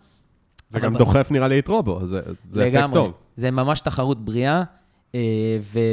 [0.71, 2.21] זה גם בס- דוחף נראה לי את רובו, זה
[2.53, 2.95] זה אפקט.
[2.95, 3.13] טוב.
[3.37, 4.63] זה ממש תחרות בריאה,
[5.15, 5.21] אה,
[5.63, 5.93] ו-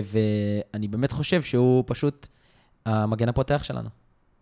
[0.74, 2.28] ואני באמת חושב שהוא פשוט
[2.86, 3.90] המגן הפותח שלנו.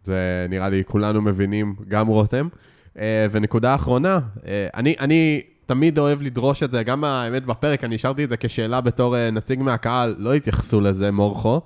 [0.03, 2.47] זה נראה לי כולנו מבינים, גם רותם.
[2.99, 7.95] אה, ונקודה אחרונה, אה, אני, אני תמיד אוהב לדרוש את זה, גם האמת בפרק, אני
[7.95, 11.61] השארתי את זה כשאלה בתור נציג מהקהל, לא התייחסו לזה, מורכו,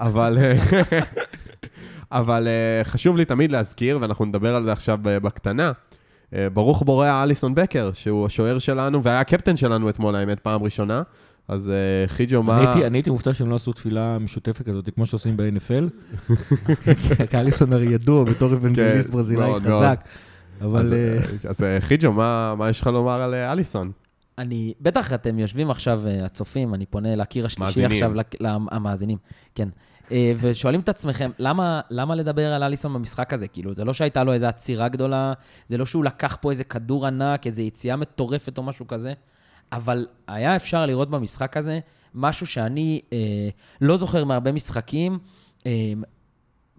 [0.00, 0.38] אבל,
[2.12, 5.72] אבל אה, חשוב לי תמיד להזכיר, ואנחנו נדבר על זה עכשיו אה, בקטנה,
[6.34, 11.02] אה, ברוך בורא אליסון בקר, שהוא השוער שלנו, והיה הקפטן שלנו אתמול, האמת, פעם ראשונה.
[11.48, 11.74] אז אה,
[12.08, 12.72] חיג'ו, מה...
[12.86, 15.84] אני הייתי- מופתע שהם לא עשו תפילה משותפת כזאת, כמו שעושים ב-NFL.
[17.30, 19.60] כי אליסון הרי ידוע בתור אבנגליסט כן, ברזילאי.
[19.60, 20.00] חזק.
[20.60, 20.94] אבל
[21.44, 23.90] אז, אז חיג'ו, מה, מה יש לך לומר על אליסון?
[24.38, 27.90] אני, בטח אתם יושבים עכשיו, הצופים, אני פונה לקיר השלישי מאזינים.
[27.90, 28.12] עכשיו,
[28.70, 29.18] המאזינים,
[29.54, 29.68] כן.
[30.12, 33.48] אה, ושואלים את עצמכם, למה, למה לדבר על אליסון במשחק הזה?
[33.48, 35.32] כאילו, זה לא שהייתה לו איזו עצירה גדולה,
[35.66, 39.12] זה לא שהוא לקח פה איזה כדור ענק, איזו יציאה מטורפת או משהו כזה,
[39.72, 41.80] אבל היה אפשר לראות במשחק הזה
[42.14, 43.48] משהו שאני אה,
[43.80, 45.18] לא זוכר מהרבה משחקים.
[45.66, 45.92] אה,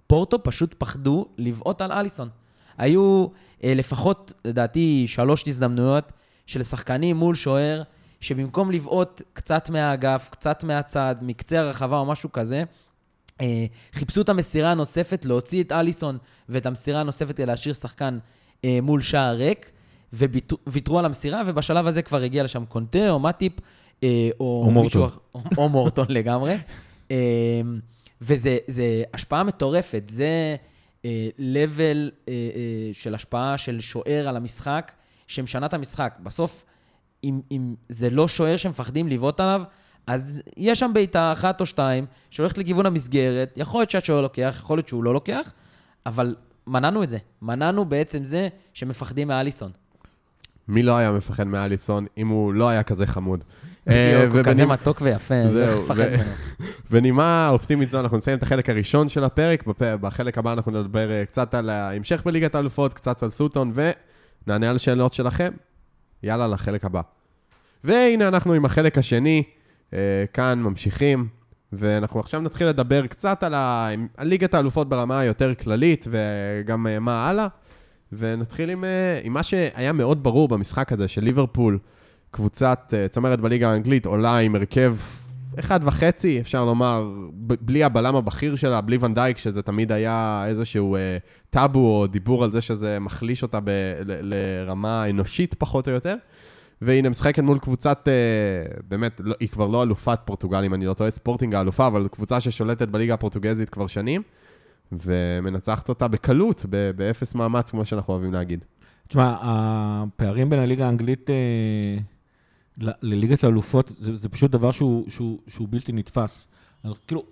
[0.07, 2.29] פורטו פשוט פחדו לבעוט על אליסון.
[2.77, 3.27] היו
[3.63, 6.13] אה, לפחות, לדעתי, שלוש הזדמנויות
[6.45, 7.83] של שחקנים מול שוער,
[8.19, 12.63] שבמקום לבעוט קצת מהאגף, קצת מהצד, מקצה הרחבה או משהו כזה,
[13.41, 16.17] אה, חיפשו את המסירה הנוספת, להוציא את אליסון
[16.49, 18.17] ואת המסירה הנוספת כדי להשאיר שחקן
[18.65, 19.71] אה, מול שער ריק,
[20.67, 23.53] וויתרו על המסירה, ובשלב הזה כבר הגיע לשם קונטה או מטיפ,
[24.03, 25.09] אה, או, או מורטון.
[25.35, 26.55] או, או מורטון לגמרי.
[27.11, 27.61] אה,
[28.21, 30.55] וזה זה השפעה מטורפת, זה
[31.05, 34.91] אה, level אה, אה, של השפעה של שוער על המשחק,
[35.27, 36.17] שמשנה את המשחק.
[36.23, 36.65] בסוף,
[37.23, 39.63] אם, אם זה לא שוער שמפחדים לבעוט עליו,
[40.07, 44.77] אז יש שם בעיטה אחת או שתיים שהולכת לכיוון המסגרת, יכול להיות שהשוער לוקח, יכול
[44.77, 45.53] להיות שהוא לא לוקח,
[46.05, 46.35] אבל
[46.67, 47.17] מנענו את זה.
[47.41, 49.71] מנענו בעצם זה שמפחדים מאליסון.
[50.67, 53.43] מי לא היה מפחד מאליסון אם הוא לא היה כזה חמוד?
[53.89, 56.31] אה, בדיוק, הוא כזה ובנימה- מתוק ויפה, זה זהו, מפחד ו- ממנו.
[56.91, 59.63] בנימה אופטימית זו, אנחנו נסיים את החלק הראשון של הפרק.
[60.01, 63.73] בחלק הבא אנחנו נדבר אה, קצת על ההמשך בליגת האלופות, קצת על סוטון,
[64.47, 65.51] ונענה על שאלות שלכם.
[66.23, 67.01] יאללה, לחלק הבא.
[67.83, 69.62] והנה אנחנו עם החלק השני, אה,
[70.33, 71.27] כאן ממשיכים,
[71.73, 73.89] ואנחנו עכשיו נתחיל לדבר קצת על, ה...
[74.17, 77.47] על ליגת האלופות ברמה היותר כללית, וגם אה, מה הלאה.
[78.17, 81.79] ונתחיל עם, אה, עם מה שהיה מאוד ברור במשחק הזה, של ליברפול,
[82.31, 84.95] קבוצת אה, צמרת בליגה האנגלית, עולה עם הרכב
[85.59, 87.09] אחד וחצי, אפשר לומר,
[87.61, 91.17] בלי הבלם הבכיר שלה, בלי ונדייק, שזה תמיד היה איזשהו אה,
[91.49, 93.69] טאבו או דיבור על זה שזה מחליש אותה ב-
[94.05, 96.15] ל- לרמה אנושית פחות או יותר.
[96.85, 98.13] והנה משחקת מול קבוצת, אה,
[98.87, 102.39] באמת, לא, היא כבר לא אלופת פורטוגל, אם אני לא טועה, ספורטינג האלופה, אבל קבוצה
[102.39, 104.21] ששולטת בליגה הפורטוגזית כבר שנים,
[104.91, 108.65] ומנצחת אותה בקלות, ב- באפס מאמץ, כמו שאנחנו אוהבים להגיד.
[109.07, 111.35] תשמע, הפערים בין הליגה האנגלית אה,
[112.77, 116.47] ל- לליגת האלופות, זה, זה פשוט דבר שהוא, שהוא, שהוא בלתי נתפס.
[117.07, 117.23] כאילו,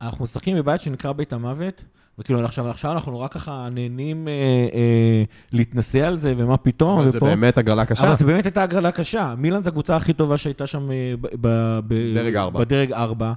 [0.00, 1.82] אנחנו משחקים בבית שנקרא בית המוות,
[2.18, 4.32] וכאילו עכשיו, עכשיו אנחנו נורא ככה נהנים אה,
[4.74, 7.26] אה, להתנסה על זה, ומה פתאום, אבל זה ופה...
[7.26, 8.06] באמת הגרלה קשה.
[8.06, 9.34] אבל זה באמת הייתה הגרלה קשה.
[9.38, 12.60] מילאן זו הקבוצה הכי טובה שהייתה שם אה, ב- ב- ב- דרג ארבע.
[12.60, 13.32] בדרג 4.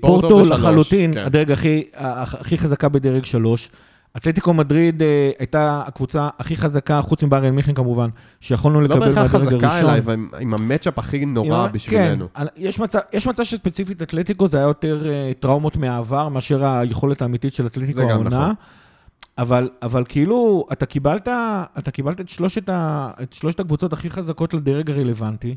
[0.00, 1.24] פורטו פורטו לחלוטין, כן.
[1.24, 3.70] הדרג הכי, הכי חזקה בדרג 3.
[4.16, 8.08] אתלטיקו מדריד אה, הייתה הקבוצה הכי חזקה, חוץ מבארן מיכן כמובן,
[8.40, 9.90] שיכולנו לא לקבל בהכרח מהדרג חזקה הראשון.
[9.90, 12.26] אליי, ועם- עם המצ'אפ הכי נורא עם- בשבילנו.
[12.34, 17.22] כן, יש מצב, יש מצב שספציפית אתלטיקו זה היה יותר אה, טראומות מהעבר מאשר היכולת
[17.22, 18.30] האמיתית של אתלטיקו זה גם העונה.
[18.40, 18.54] נכון.
[19.38, 21.28] אבל, אבל כאילו, אתה קיבלת,
[21.78, 25.56] אתה קיבלת את, שלושת ה, את שלושת הקבוצות הכי חזקות לדרג הרלוונטי,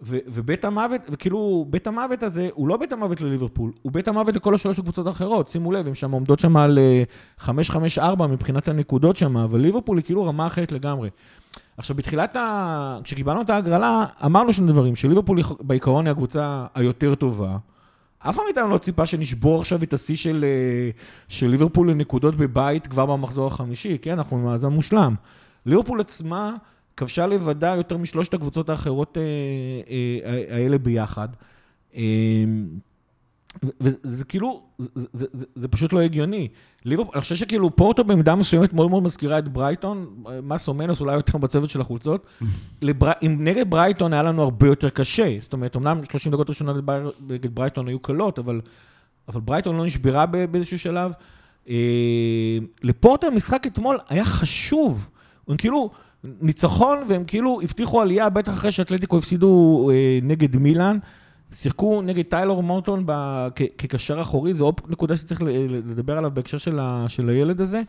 [0.00, 4.54] ובית המוות, וכאילו, בית המוות הזה הוא לא בית המוות לליברפול, הוא בית המוות לכל
[4.54, 5.48] השלוש הקבוצות האחרות.
[5.48, 7.02] שימו לב, הן שם עומדות שם על אה,
[7.98, 11.10] 5-5-4 מבחינת הנקודות שם, אבל ליברפול היא כאילו רמה אחרת לגמרי.
[11.76, 12.98] עכשיו, בתחילת ה...
[13.04, 17.56] כשקיבלנו את ההגרלה, אמרנו שני דברים, שליברפול בעיקרון היא הקבוצה היותר טובה.
[18.18, 20.90] אף אחד מאיתנו לא ציפה שנשבור עכשיו את השיא של, אה,
[21.28, 24.10] של ליברפול לנקודות בבית כבר במחזור החמישי, כן?
[24.10, 25.14] אנחנו במאזן מושלם.
[25.66, 26.54] ליברפול עצמה
[26.96, 29.22] כבשה לבדה יותר משלושת הקבוצות האחרות אה,
[30.24, 31.28] אה, האלה ביחד.
[31.96, 32.44] אה,
[33.80, 36.48] וזה כאילו, זה, זה, זה, זה פשוט לא הגיוני.
[36.84, 41.00] ליברפול, אני חושב שכאילו פורטו במידה מסוימת מאוד מאוד מזכירה את ברייטון, מס או מנוס,
[41.00, 42.26] אולי יותר בצוות של החולצות.
[42.82, 43.12] לבר...
[43.22, 45.36] אם נגד ברייטון היה לנו הרבה יותר קשה.
[45.40, 46.76] זאת אומרת, אמנם 30 דקות ראשונות
[47.28, 48.60] נגד ברייטון היו קלות, אבל,
[49.28, 51.12] אבל ברייטון לא נשברה באיזשהו שלב.
[51.68, 55.08] אה, לפורטו המשחק אתמול היה חשוב.
[55.48, 55.90] הם כאילו,
[56.40, 60.98] ניצחון, והם כאילו הבטיחו עלייה, בטח אחרי שאתלטיקו הפסידו אה, נגד מילאן.
[61.52, 65.42] שיחקו נגד טיילור מורטון ב- כ- כקשר אחורי, זו עוד נקודה שצריך
[65.86, 67.82] לדבר עליו בהקשר של, ה- של הילד הזה.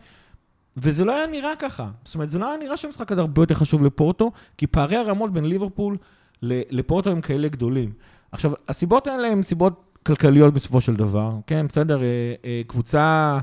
[0.76, 1.88] וזה לא היה נראה ככה.
[2.04, 5.32] זאת אומרת, זה לא היה נראה שהמשחק הזה הרבה יותר חשוב לפורטו, כי פערי הרמות
[5.32, 5.96] בין ליברפול
[6.42, 7.92] לפורטו הם כאלה גדולים.
[8.32, 12.04] עכשיו, הסיבות האלה הן סיבות כלכליות בסופו של דבר, כן, בסדר, אה,
[12.44, 13.38] אה, קבוצה,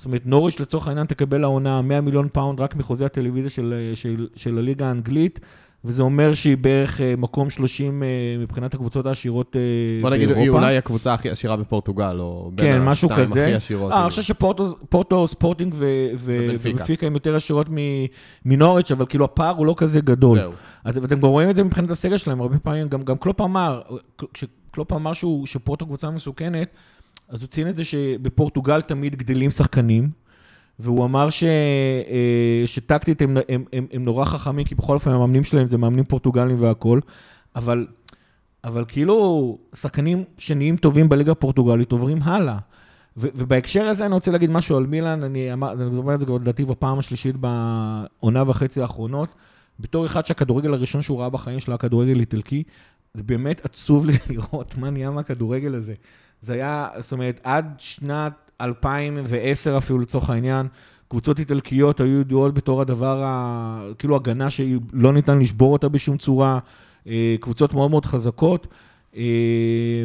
[0.00, 3.96] זאת אומרת, נוריץ' לצורך העניין תקבל העונה 100 מיליון פאונד רק מחוזה הטלוויזיה של, אה,
[3.96, 5.40] של, של הליגה האנגלית,
[5.84, 8.08] וזה אומר שהיא בערך אה, מקום 30 אה,
[8.38, 9.56] מבחינת הקבוצות העשירות
[10.02, 10.32] בוא באירופה.
[10.32, 13.44] נגיד, היא אולי הקבוצה הכי עשירה בפורטוגל, או בין כן, משהו השתיים כזה.
[13.44, 13.92] הכי עשירות.
[13.92, 14.10] אה, אני כאילו.
[14.10, 15.84] חושב שפורטו, פורטו ספורטינג ו-
[16.14, 16.68] ו- ובנפיקה.
[16.74, 17.66] ובנפיקה הם יותר עשירות
[18.44, 20.38] מנוריץ', אבל כאילו הפער הוא לא כזה גדול.
[20.38, 20.52] זהו.
[20.88, 23.80] את- ואתם גם רואים את זה מבחינת הסגל שלהם, הרבה פעמים, גם, גם קלופ אמר,
[24.34, 26.68] כשקלופ אמר שהוא, שפורטו קבוצה מסוכנת,
[27.30, 30.10] אז הוא ציין את זה שבפורטוגל תמיד גדלים שחקנים,
[30.78, 35.44] והוא אמר ש, אה, שטקטית הם, הם, הם, הם נורא חכמים, כי בכל אופן המאמנים
[35.44, 37.00] שלהם זה מאמנים פורטוגלים והכול,
[37.56, 37.86] אבל,
[38.64, 42.58] אבל כאילו שחקנים שנהיים טובים בליגה הפורטוגלית עוברים הלאה.
[43.16, 46.26] ו- ובהקשר הזה אני רוצה להגיד משהו על מילאן, אני אמר- אני אומר את זה
[46.26, 49.28] כבר לדעתי בפעם השלישית בעונה וחצי האחרונות.
[49.80, 52.62] בתור אחד שהכדורגל הראשון שהוא ראה בחיים שלו היה כדורגל איטלקי,
[53.14, 55.94] זה באמת עצוב לי לראות מה נהיה מהכדורגל הזה.
[56.42, 60.66] זה היה, זאת אומרת, עד שנת 2010 אפילו לצורך העניין,
[61.08, 66.58] קבוצות איטלקיות היו ידועות בתור הדבר, ה, כאילו הגנה שלא ניתן לשבור אותה בשום צורה,
[67.06, 68.66] אה, קבוצות מאוד מאוד חזקות.
[69.16, 69.22] אה,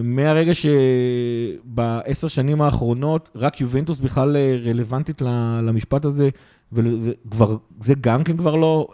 [0.04, 5.22] מהרגע שבעשר שנים האחרונות, רק יובנטוס בכלל אה, רלוונטית
[5.62, 6.30] למשפט הזה,
[6.74, 8.88] ול- וכבר, זה גם כן כבר לא,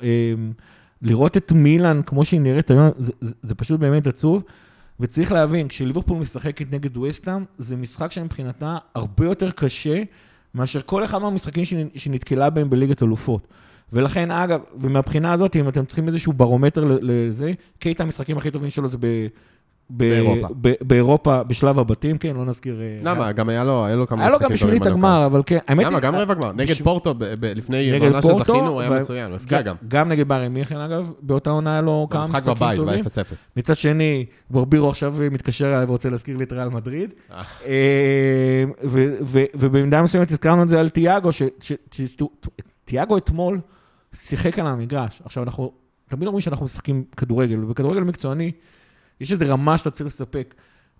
[1.01, 4.43] לראות את מילאן כמו שהיא נראית היום, זה, זה פשוט באמת עצוב.
[5.01, 10.03] וצריך להבין, כשליברפול משחקת נגד וסטאם, זה משחק שמבחינתה הרבה יותר קשה
[10.55, 13.47] מאשר כל אחד מהמשחקים שנ- שנתקלה בהם בליגת אלופות.
[13.93, 18.87] ולכן, אגב, ומהבחינה הזאת, אם אתם צריכים איזשהו ברומטר לזה, קייטה המשחקים הכי טובים שלו
[18.87, 18.97] זה
[19.97, 20.47] באירופה.
[20.81, 22.81] באירופה, בשלב הבתים, כן, לא נזכיר...
[22.81, 23.31] אה, למה?
[23.31, 25.57] גם היה לו היה לו כמה היה לו גם משחקים בשמינית טובים הגמר, אבל כן,
[25.67, 25.97] האמת למה?
[25.97, 26.03] היא...
[26.03, 26.51] גם רבע גמר.
[26.51, 29.75] נגד פורטו, לפני פורטו, שזכינו, הוא היה מצוין, הוא הפקיע גם.
[29.87, 33.03] גם נגד בארי מינכן, אגב, באותה עונה היה לו כמה במשחק משחקים בבית, טובים.
[33.03, 33.35] ב-0-0.
[33.57, 37.09] מצד שני, ברבירו עכשיו מתקשר אליי ורוצה להזכיר לי את ריאל מדריד.
[37.31, 37.43] אה.
[37.65, 42.15] אה, ו- ו- ובמידה מסוימת הזכרנו את זה על תיאגו, ש- ש- ש-
[42.85, 43.59] תיאגו אתמול
[44.13, 45.21] שיחק על המגרש.
[45.25, 45.71] עכשיו, אנחנו
[46.09, 48.51] תמיד אומרים שאנחנו משחקים כדורגל, ובכדורגל מקצועני
[49.21, 50.55] יש איזו רמה שאתה צריך לספק.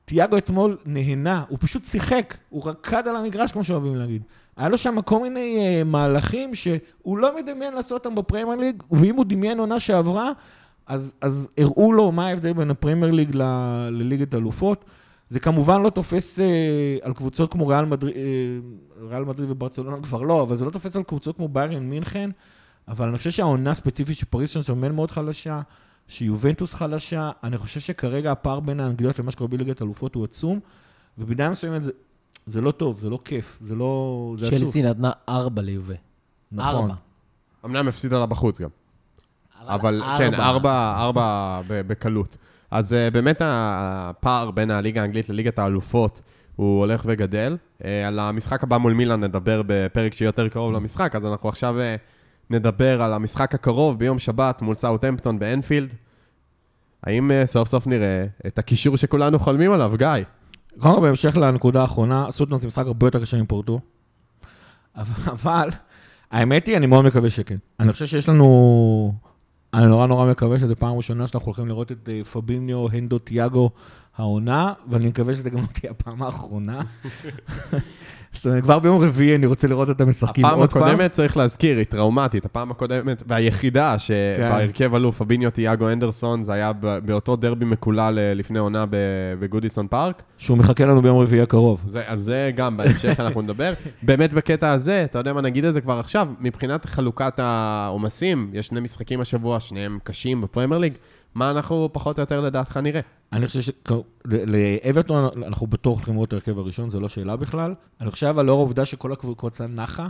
[0.05, 4.23] תיאגו אתמול נהנה, הוא פשוט שיחק, הוא רקד על המגרש, כמו שאוהבים להגיד.
[4.57, 9.15] היה לו שם כל מיני אה, מהלכים שהוא לא מדמיין לעשות אותם בפרמייר ליג, ואם
[9.15, 10.31] הוא דמיין עונה שעברה,
[10.87, 14.85] אז, אז הראו לו מה ההבדל בין הפרמייר ליג ל- לליגת אלופות.
[15.29, 16.41] זה כמובן לא תופס אה,
[17.01, 20.95] על קבוצות כמו ריאל מדריד, אה, ריאל מדריד וברצלונה כבר לא, אבל זה לא תופס
[20.95, 22.29] על קבוצות כמו ביירן מינכן,
[22.87, 25.61] אבל אני חושב שהעונה הספציפית של פריס סן ז'רמן מאוד חלשה,
[26.11, 30.59] שיובנטוס חלשה, אני חושב שכרגע הפער בין האנגליות למה שקורה בליגת אלופות הוא עצום,
[31.17, 31.91] ובמידה מסוימת זה,
[32.47, 34.35] זה לא טוב, זה לא כיף, זה לא...
[34.39, 34.59] זה עצוב.
[34.59, 35.95] צ'לסי נתנה ארבע ליובה.
[36.51, 36.75] נכון.
[36.75, 36.93] ארבע.
[37.65, 38.69] אמנם הפסידה לה בחוץ גם.
[39.67, 42.37] אבל כן, ארבע, ארבע בקלות.
[42.71, 46.21] אז uh, באמת הפער בין הליגה האנגלית לליגת האלופות
[46.55, 47.57] הוא הולך וגדל.
[47.79, 51.75] Uh, על המשחק הבא מול מילאן נדבר בפרק שיהיה יותר קרוב למשחק, אז אנחנו עכשיו
[51.75, 51.99] uh,
[52.51, 55.93] נדבר על המשחק הקרוב ביום שבת מול סאוטהמפטון באנפילד.
[57.03, 60.07] האם uh, סוף סוף נראה את הקישור שכולנו חולמים עליו, גיא?
[60.79, 63.79] קודם כל, בהמשך לנקודה האחרונה, סוטנר זה משחק הרבה יותר קשה מפורטו,
[64.95, 65.69] אבל,
[66.31, 67.57] האמת היא, אני מאוד מקווה שכן.
[67.79, 69.13] אני חושב שיש לנו...
[69.73, 73.69] אני נורא נורא מקווה שזו פעם ראשונה שאנחנו הולכים לראות את אה, פביניו, הנדו, תיאגו
[74.17, 76.81] העונה, ואני מקווה שזה גם לא תהיה הפעם האחרונה.
[78.33, 80.83] זאת אומרת, כבר ביום רביעי אני רוצה לראות אותם משחקים הפעם עוד פעם.
[80.83, 82.45] הקודמת, צריך להזכיר, היא טראומטית.
[82.45, 86.71] הפעם הקודמת, והיחידה שבהרכב עלו פביניו תיאגו אנדרסון, זה היה
[87.05, 88.85] באותו דרבי מקולל אה, לפני עונה
[89.39, 90.23] בגודיסון פארק.
[90.37, 91.83] שהוא מחכה לנו ביום רביעי הקרוב.
[91.87, 93.73] זה, על זה גם בהמשך אנחנו נדבר.
[94.01, 98.67] באמת בקטע הזה, אתה יודע מה, נגיד את זה כבר עכשיו, מבחינת חלוקת העומסים, יש
[98.67, 100.93] שני משחקים השבוע, שניהם קשים בפרמייר ליג,
[101.35, 103.01] מה אנחנו פחות או יותר לדעתך נראה?
[103.33, 103.73] אני חושב
[104.27, 107.73] שלאברטון אנחנו בטוח הולכים לראות את ההרכב הראשון, זו לא שאלה בכלל.
[108.01, 110.07] אני חושב אבל לאור העובדה שכל הקבוצה נחה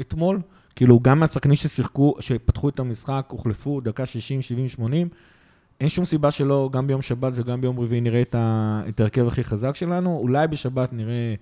[0.00, 0.40] אתמול,
[0.76, 5.08] כאילו גם מהשחקנים ששיחקו, שפתחו את המשחק, הוחלפו דקה 60, 70, 80,
[5.80, 9.76] אין שום סיבה שלא, גם ביום שבת וגם ביום רביעי נראה את, ההרכב הכי חזק
[9.76, 10.16] שלנו.
[10.16, 11.34] אולי בשבת נראה,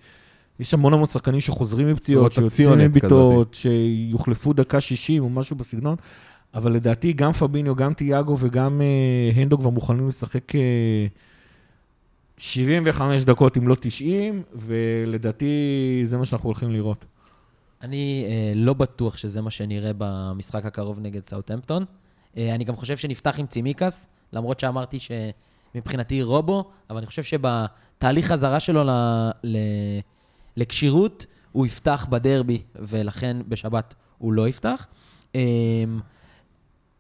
[0.60, 5.96] יש המון המון שחקנים שחוזרים מפציעות, שיוצאים רוטציונית מבעיטות, שיוחלפו דקה 60 או משהו בסגנון.
[6.57, 11.07] אבל לדעתי גם פביניו, גם תיאגו וגם אה, הנדו כבר מוכנים לשחק אה,
[12.38, 17.05] 75 דקות אם לא 90, ולדעתי זה מה שאנחנו הולכים לראות.
[17.83, 21.85] אני אה, לא בטוח שזה מה שנראה במשחק הקרוב נגד סאוטהמפטון.
[22.37, 28.27] אה, אני גם חושב שנפתח עם צימקס, למרות שאמרתי שמבחינתי רובו, אבל אני חושב שבתהליך
[28.27, 28.90] חזרה שלו ל,
[29.45, 29.57] ל,
[30.57, 34.87] לכשירות, הוא יפתח בדרבי, ולכן בשבת הוא לא יפתח.
[35.35, 35.40] אה,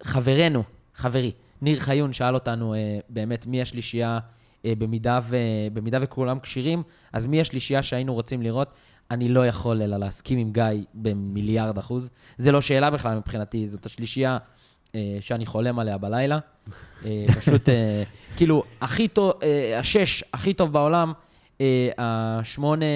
[0.06, 0.62] חברנו,
[0.94, 4.18] חברי, ניר חיון שאל אותנו אה, באמת מי השלישייה,
[4.64, 5.36] אה, במידה, ו,
[5.72, 8.68] במידה וכולם כשירים, אז מי השלישייה שהיינו רוצים לראות?
[9.10, 10.64] אני לא יכול אלא להסכים עם גיא
[10.94, 12.10] במיליארד אחוז.
[12.36, 14.38] זה לא שאלה בכלל מבחינתי, זאת השלישייה
[14.94, 16.38] אה, שאני חולם עליה בלילה.
[17.38, 17.68] פשוט,
[18.36, 19.32] כאילו, הכי טוב,
[19.78, 21.12] השש הכי טוב בעולם,
[21.98, 22.86] השמונה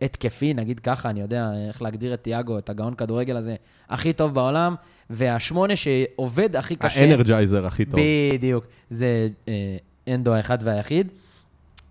[0.00, 3.56] ההתקפי, נגיד ככה, אני יודע איך להגדיר את תיאגו, את הגאון כדורגל הזה,
[3.88, 4.74] הכי טוב בעולם,
[5.10, 7.00] והשמונה שעובד הכי קשה.
[7.00, 8.00] האנרג'ייזר הכי טוב.
[8.32, 8.66] בדיוק.
[8.90, 9.76] זה אה,
[10.14, 11.08] אנדו האחד והיחיד,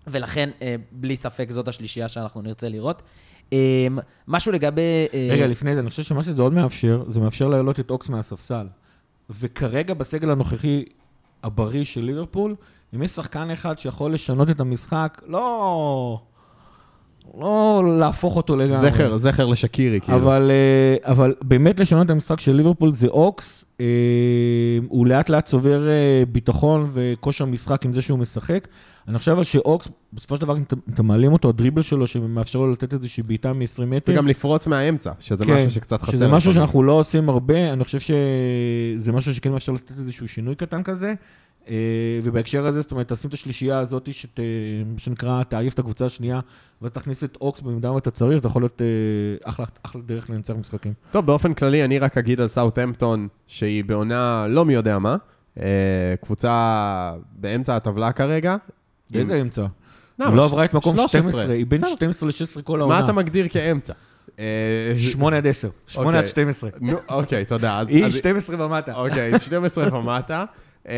[0.06, 3.02] ולכן, אה, בלי ספק, זאת השלישייה שאנחנו נרצה לראות.
[3.52, 3.86] אה,
[4.28, 5.06] משהו לגבי...
[5.14, 8.08] אה, רגע, לפני זה, אני חושב שמה שזה עוד מאפשר, זה מאפשר להעלות את אוקס
[8.08, 8.66] מהספסל.
[9.30, 10.84] וכרגע בסגל הנוכחי
[11.42, 12.54] הבריא של ליברפול,
[12.94, 16.20] אם יש שחקן אחד שיכול לשנות את המשחק, לא...
[17.40, 18.90] לא להפוך אותו לגמרי.
[18.90, 20.18] זכר, זכר לשקירי, כאילו.
[20.18, 23.64] אבל, אה, אבל באמת לשנות את המשחק של ליברפול זה אוקס.
[23.80, 23.86] אה,
[24.88, 28.68] הוא לאט לאט צובר אה, ביטחון וכושר משחק עם זה שהוא משחק.
[29.08, 30.62] אני חושב שאוקס, בסופו של דבר, אם
[30.94, 34.12] אתם מעלים אותו, הדריבל שלו שמאפשר לו לתת איזושהי בעיטה מ-20 מטר.
[34.12, 36.12] וגם לפרוץ מהאמצע, שזה כן, משהו שקצת חסר.
[36.12, 36.54] שזה משהו.
[36.54, 41.14] שאנחנו לא עושים הרבה, אני חושב שזה משהו שכן מאפשר לתת איזשהו שינוי קטן כזה.
[41.68, 41.74] אה,
[42.22, 44.38] ובהקשר הזה, זאת אומרת, תשים את השלישייה הזאת, שת-
[44.86, 46.40] מה שנקרא, תעייף את הקבוצה השנייה,
[46.82, 48.86] ואז תכניס את אוקס במידה ואתה צריך, זה יכול להיות אה,
[49.50, 50.92] אחלה, אחלה דרך לנצח משחקים.
[51.10, 55.16] טוב, באופן כללי, אני רק אגיד על סאוטהמפטון, שהיא בעונה לא מי יודע מה.
[55.60, 55.64] אה,
[56.24, 56.52] קבוצה
[57.32, 58.56] באמצע הטבלה כרגע.
[59.10, 59.66] באיזה אמצע?
[60.18, 61.22] לא, היא לא עברה את מקום 13.
[61.22, 61.92] 12, היא בין בסדר.
[61.92, 63.04] 12 ל-16 כל מה העונה.
[63.04, 63.92] אתה מגדיר כאמצע?
[64.38, 64.44] אה,
[64.98, 66.28] 8 עד 10, 8 עד אוקיי.
[66.30, 66.70] 12.
[66.80, 67.82] נו, אוקיי, תודה.
[67.88, 68.94] היא אז- 12 ומטה.
[68.94, 70.44] אוקיי, 12 ומטה.
[70.88, 70.94] אה,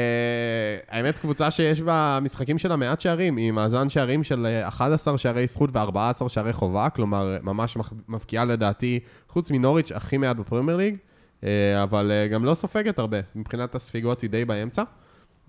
[0.89, 5.47] האמת, קבוצה שיש בה משחקים שלה מעט שערים, עם מאזן שערים של אה, 11 שערי
[5.47, 10.97] זכות ו-14 שערי חובה, כלומר, ממש מח- מבקיעה לדעתי, חוץ מנוריץ', הכי מעט בפרמייר ליג,
[11.45, 14.83] אה, אבל אה, גם לא סופגת הרבה, מבחינת הספיגות היא די באמצע.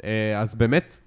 [0.04, 1.00] אה, אז באמת,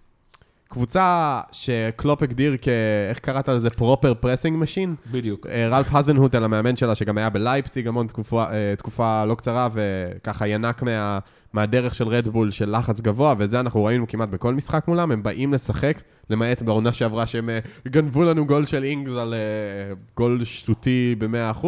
[0.68, 2.68] קבוצה שקלופ הגדיר כ...
[3.10, 3.70] איך קראת לזה?
[3.70, 4.94] proper pressing machine?
[5.10, 5.46] בדיוק.
[5.46, 10.48] אה, רלף האזנהוטל, המאמן שלה, שגם היה בלייפציג המון תקופה, אה, תקופה לא קצרה, וככה
[10.48, 11.18] ינק מה,
[11.52, 15.22] מהדרך של רדבול של לחץ גבוה, ואת זה אנחנו ראינו כמעט בכל משחק מולם, הם
[15.22, 19.34] באים לשחק, למעט בעונה שעברה שהם אה, גנבו לנו גול של אינגס על
[20.16, 21.66] גול שטותי ב-100%,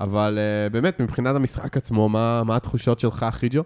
[0.00, 0.38] אבל
[0.72, 3.62] באמת, מבחינת המשחק עצמו, מה, מה התחושות שלך, חיג'ו?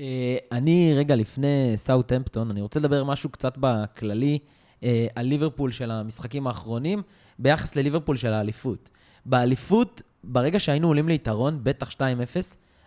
[0.00, 4.38] אה, אני רגע לפני סאוטהמפטון, אני רוצה לדבר משהו קצת בכללי
[4.82, 7.02] אה, על ליברפול של המשחקים האחרונים,
[7.38, 8.90] ביחס לליברפול של האליפות.
[9.26, 11.94] באליפות, ברגע שהיינו עולים ליתרון, בטח 2-0,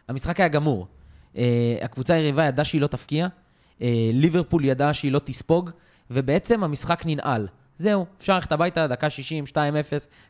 [0.07, 0.87] המשחק היה גמור.
[1.37, 3.27] אה, הקבוצה היריבה ידעה שהיא לא תפקיע,
[4.13, 5.69] ליברפול ידעה שהיא לא תספוג,
[6.11, 7.47] ובעצם המשחק ננעל.
[7.77, 9.55] זהו, אפשר ללכת הביתה, דקה 60, 2-0,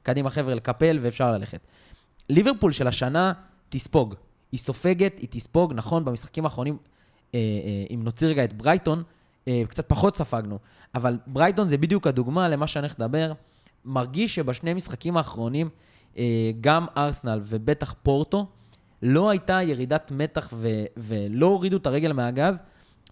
[0.03, 1.59] קדימה חבר'ה לקפל ואפשר ללכת.
[2.29, 3.33] ליברפול של השנה
[3.69, 4.15] תספוג.
[4.51, 6.77] היא סופגת, היא תספוג, נכון, במשחקים האחרונים,
[7.35, 9.03] אה, אה, אם נוציא רגע את ברייטון,
[9.47, 10.59] אה, קצת פחות ספגנו,
[10.95, 13.33] אבל ברייטון זה בדיוק הדוגמה למה שאני הולך לדבר.
[13.85, 15.69] מרגיש שבשני משחקים האחרונים,
[16.17, 18.45] אה, גם ארסנל ובטח פורטו,
[19.01, 22.61] לא הייתה ירידת מתח ו- ולא הורידו את הרגל מהגז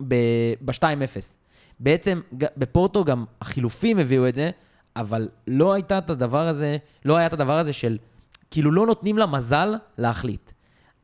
[0.08, 1.38] ב-2-0.
[1.80, 4.52] בעצם בפורטו גם החילופים הביאו את זה,
[4.96, 7.98] אבל לא הייתה את הדבר הזה, לא היה את הדבר הזה של,
[8.52, 10.52] כאילו לא נותנים לה מזל להחליט.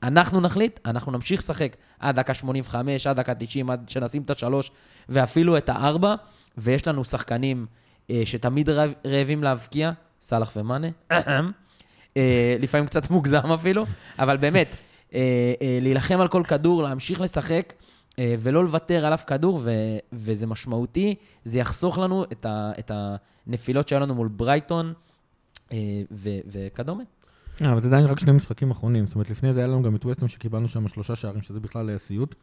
[0.08, 4.72] אנחנו נחליט, אנחנו נמשיך לשחק עד דקה 85, עד דקה 90, עד שנשים את השלוש,
[5.10, 6.16] ואפילו את הארבע,
[6.58, 7.66] ויש לנו שחקנים
[8.10, 10.88] אה, שתמיד רעב, רעבים להבקיע, סאלח ומאנה,
[12.18, 13.86] אה, לפעמים קצת מוגזם אפילו,
[14.20, 14.76] אבל באמת,
[15.14, 15.20] אה,
[15.62, 17.74] אה, להילחם על כל כדור, להמשיך לשחק,
[18.20, 19.72] אה, ולא לוותר על אף כדור, ו,
[20.14, 22.92] וזה משמעותי, זה יחסוך לנו את, ה, את
[23.48, 24.94] הנפילות שהיו לנו מול ברייטון
[25.72, 25.78] אה,
[26.12, 27.04] ו, וכדומה.
[27.62, 29.96] אה, אבל זה עדיין רק שני משחקים אחרונים, זאת אומרת, לפני זה היה לנו גם
[29.96, 32.36] את ווסטהאם שקיבלנו שם שלושה שערים, שזה בכלל היה סיוט.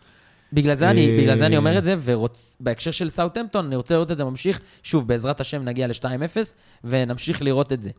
[0.52, 3.94] בגלל זה, אני, אה, בגלל זה אני אומר את זה, ובהקשר של סאוטהמפטון, אני רוצה
[3.94, 4.60] לראות את זה ממשיך.
[4.82, 6.36] שוב, בעזרת השם נגיע ל-2-0,
[6.84, 7.90] ונמשיך לראות את זה.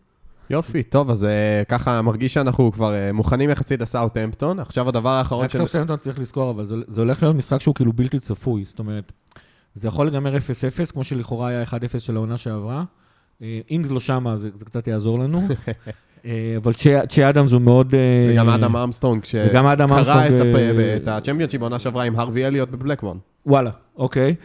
[0.50, 4.60] יופי, טוב, אז אה, ככה מרגיש שאנחנו כבר אה, מוכנים יחסית לסאוטהמפטון.
[4.60, 7.76] עכשיו הדבר האחרון רק סוף סיימתון צריך לזכור, אבל זה- זה הולך להיות משחק שהוא
[7.76, 9.12] כאילו בלתי צפוי, זאת אומרת,
[9.74, 10.40] זה יכול להיגמר 0-0,
[10.92, 12.84] כמו שלכאורה היה 1-0 של העונה שעברה.
[13.42, 15.42] אם זה לא שמה, זה זה קצת יעזור לנו.
[16.26, 16.74] אה, אבל
[17.10, 17.96] צ'ה אדמס הוא מאוד...
[17.96, 18.00] אה,
[18.32, 19.74] וגם אדם אמסטרונג, שקרא
[20.98, 23.18] את אה, הצ'מפיונשיפ בעונה שעברה עם הרווי אליוט בבלקבורן.
[23.46, 24.36] וואלה, אוקיי.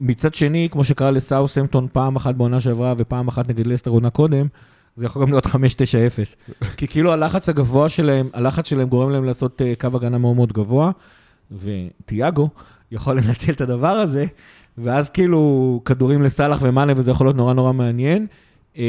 [0.00, 4.46] מצד שני, כמו שקרה לסאוסמפטון פעם אחת בעונה שעברה ופעם אחת נגד לסטר עונה קודם,
[4.96, 5.50] זה יכול גם להיות 5-9-0.
[6.76, 10.90] כי כאילו הלחץ הגבוה שלהם, הלחץ שלהם גורם להם לעשות קו הגנה מאוד מאוד גבוה,
[11.50, 12.48] וטיאגו
[12.92, 14.24] יכול לנצל את הדבר הזה,
[14.78, 18.26] ואז כאילו כדורים לסאלח ומאנה, וזה יכול להיות נורא נורא מעניין.
[18.78, 18.82] אה,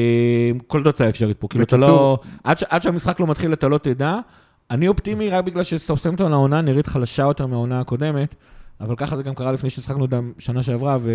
[0.68, 1.88] כל תוצאה אפשרית פה, כאילו אתה לא...
[1.88, 4.16] בקיצור- עד, ש, עד שהמשחק לא מתחיל אתה לא תדע.
[4.72, 8.36] אני אופטימי רק בגלל שסאוסמפטון העונה נראית חלשה יותר מהעונה הקודמת,
[8.82, 11.12] אבל ככה זה גם קרה לפני שהשחקנו אותם שנה שעברה, ו...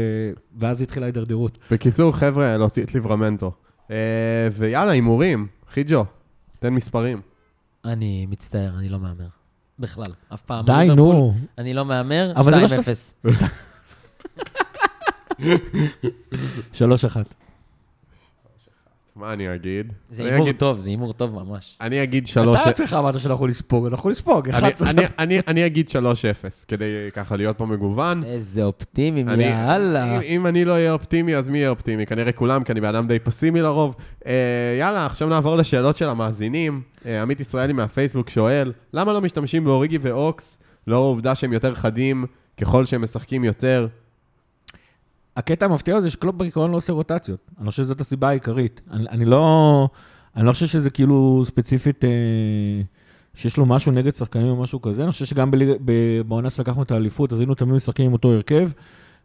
[0.58, 1.58] ואז התחילה ההידרדרות.
[1.70, 3.52] בקיצור, חבר'ה, להוציא את ליברמנטו.
[3.90, 3.96] אה,
[4.52, 5.46] ויאללה, הימורים.
[5.72, 6.04] חיג'ו,
[6.58, 7.20] תן מספרים.
[7.84, 9.26] אני מצטער, אני לא מהמר.
[9.78, 10.64] בכלל, אף פעם.
[10.64, 11.34] די, ליברפול, נו.
[11.58, 12.82] אני לא מהמר, אבל זה לא
[13.32, 13.36] 2-0.
[16.72, 17.34] שלוש אחת.
[19.16, 19.92] מה אני אגיד?
[20.10, 21.78] זה אני הימור אגיד- טוב, זה הימור טוב ממש.
[21.80, 22.60] אני אגיד שלוש...
[22.60, 24.48] אתה עצמך אמרת שאנחנו לספוג, אנחנו לספוג.
[24.48, 25.94] אני- צריך- אני- אני- אני אגיד 3-0,
[26.68, 28.24] כדי ככה להיות פה מגוון.
[28.24, 30.16] איזה אופטימיים, אני- יאללה.
[30.16, 32.06] אם- אם אני לא אהיה אופטימי, אז מי יהיה אופטימי?
[32.06, 33.94] כנראה כולם, כי אני בן אדם די פסימי לרוב.
[34.26, 34.32] אה,
[34.80, 36.82] יאללה, עכשיו נעבור לשאלות של המאזינים.
[37.06, 42.24] אה, עמית ישראלי מהפייסבוק שואל, למה לא משתמשים באוריגי ואוקס, לאור העובדה שהם יותר חדים
[42.60, 43.86] ככל שהם משחקים יותר?
[45.36, 47.50] הקטע המפתיע זה שקלופ בעיקרון לא עושה רוטציות.
[47.60, 48.80] אני חושב שזאת הסיבה העיקרית.
[48.90, 49.88] אני, אני לא...
[50.36, 52.10] אני לא חושב שזה כאילו ספציפית, אה,
[53.34, 55.02] שיש לו משהו נגד שחקנים או משהו כזה.
[55.02, 55.50] אני חושב שגם
[56.26, 58.70] בעונה שלקחנו את האליפות, אז היינו תמיד משחקים עם אותו הרכב.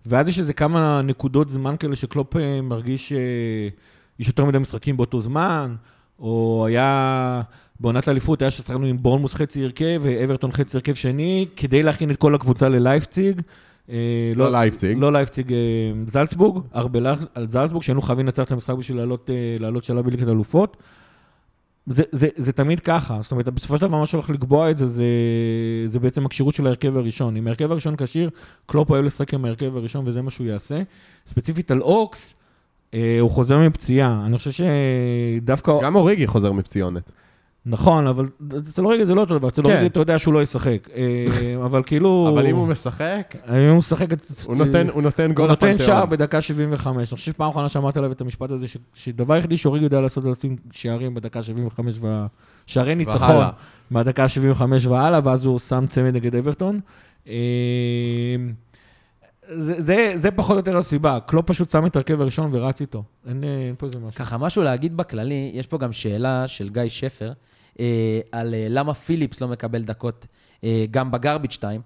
[0.06, 5.20] ואז יש איזה כמה נקודות זמן כאלה שקלופ אה, מרגיש שיש יותר מדי משחקים באותו
[5.20, 5.76] זמן,
[6.20, 7.42] או היה...
[7.80, 12.18] בעונת האליפות היה ששחקנו עם בורנמוס חצי הרכב ואברטון חצי הרכב שני, כדי להכין את
[12.18, 13.42] כל הקבוצה ללייפציג.
[13.90, 13.96] אה,
[14.36, 14.98] לא לייפציג.
[14.98, 15.58] לא לייפציג, אה,
[16.08, 20.06] זלצבורג, הרבה לחץ על זלצבורג, שהיינו חייבים לנצח את המשחק בשביל לעלות, אה, לעלות שלב
[20.06, 20.78] בליגת אלופות.
[21.86, 24.88] זה, זה, זה תמיד ככה, זאת אומרת, בסופו של דבר מה שהולך לקבוע את זה,
[24.88, 25.04] זה,
[25.86, 27.38] זה בעצם הכשירות של ההרכב הראשון.
[27.38, 28.30] אם ההרכב הראשון כשיר,
[28.66, 30.82] קלופ אוהב לשחק עם ההרכב הראשון וזה מה שהוא יעשה.
[31.28, 32.34] ספציפית על אוקס,
[32.94, 34.24] אה, הוא חוזר מפציעה.
[34.26, 35.74] אני חושב שדווקא...
[35.84, 37.12] גם אוריגי חוזר מפציעונת.
[37.66, 38.28] נכון, אבל
[38.70, 39.70] אצל אוריגי זה לא אותו דבר, אצל כן.
[39.70, 40.90] אוריגי אתה יודע שהוא לא ישחק.
[40.96, 41.26] אה,
[41.66, 42.30] אבל כאילו...
[42.34, 44.08] אבל אם הוא משחק, אם הוא משחק...
[44.46, 45.88] הוא נותן- הוא נותן הוא גול נותן לפנתיאון.
[45.92, 46.98] שער בדקה 75.
[46.98, 50.30] אני חושב שפעם אחרונה שאמרתי עליו את המשפט הזה, שדבר היחידי שאוריגי יודע לעשות זה
[50.30, 52.28] לשים שערים בדקה 75, וה-
[52.66, 53.46] שערי ניצחון.
[53.92, 56.80] מהדקה 75 והלאה, ואז הוא שם צמד נגד אברטון.
[57.28, 57.34] אה,
[59.54, 63.04] זה, זה, זה פחות או יותר הסיבה, קלופ פשוט שם את ההרכב הראשון ורץ איתו.
[63.28, 64.12] אין, אה, אין פה איזה משהו.
[64.26, 67.32] ככה, משהו להגיד בכללי, יש פה גם שאלה של גיא שפר,
[68.32, 70.26] על אה, למה פיליפס לא מקבל דקות
[70.64, 71.82] אה, גם בגרביץ' 2.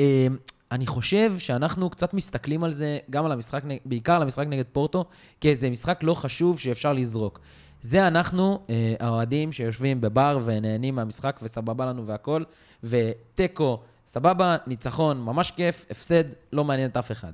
[0.00, 0.26] אה,
[0.72, 5.04] אני חושב שאנחנו קצת מסתכלים על זה, גם על המשחק, בעיקר על המשחק נגד פורטו,
[5.40, 7.40] כאיזה משחק לא חשוב שאפשר לזרוק.
[7.80, 12.42] זה אנחנו, אה, האוהדים שיושבים בבר ונהנים מהמשחק וסבבה לנו והכל,
[12.84, 17.32] ותיקו, סבבה, ניצחון, ממש כיף, הפסד, לא מעניין את אף אחד.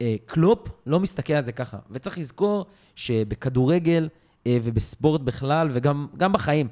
[0.00, 2.66] אה, קלופ לא מסתכל על זה ככה, וצריך לזכור
[2.96, 4.08] שבכדורגל אה,
[4.48, 6.68] ובספורט בכלל, וגם גם בחיים,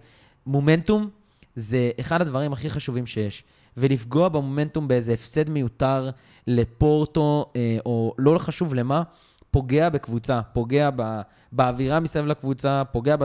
[0.47, 1.11] מומנטום
[1.55, 3.45] זה אחד הדברים הכי חשובים שיש.
[3.77, 6.11] ולפגוע במומנטום באיזה הפסד מיותר
[6.47, 9.03] לפורטו, אה, או לא חשוב למה,
[9.51, 11.21] פוגע בקבוצה, פוגע ב,
[11.53, 13.25] באווירה מסביב לקבוצה, פוגע ב,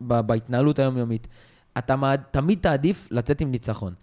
[0.00, 1.28] ב, בהתנהלות היומיומית.
[1.78, 3.94] אתה מעד, תמיד תעדיף לצאת עם ניצחון.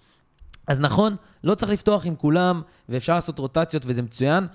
[0.68, 4.48] אז נכון, לא צריך לפתוח עם כולם, ואפשר לעשות רוטציות וזה מצוין,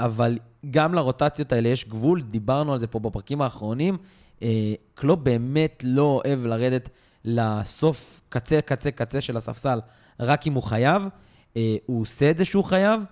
[0.00, 0.38] אבל
[0.70, 3.96] גם לרוטציות האלה יש גבול, דיברנו על זה פה בפרקים האחרונים.
[4.42, 6.90] אה, קלופ באמת לא אוהב לרדת
[7.24, 9.80] לסוף קצה, קצה, קצה של הספסל,
[10.20, 11.08] רק אם הוא חייב.
[11.56, 13.02] אה, הוא עושה את זה שהוא חייב,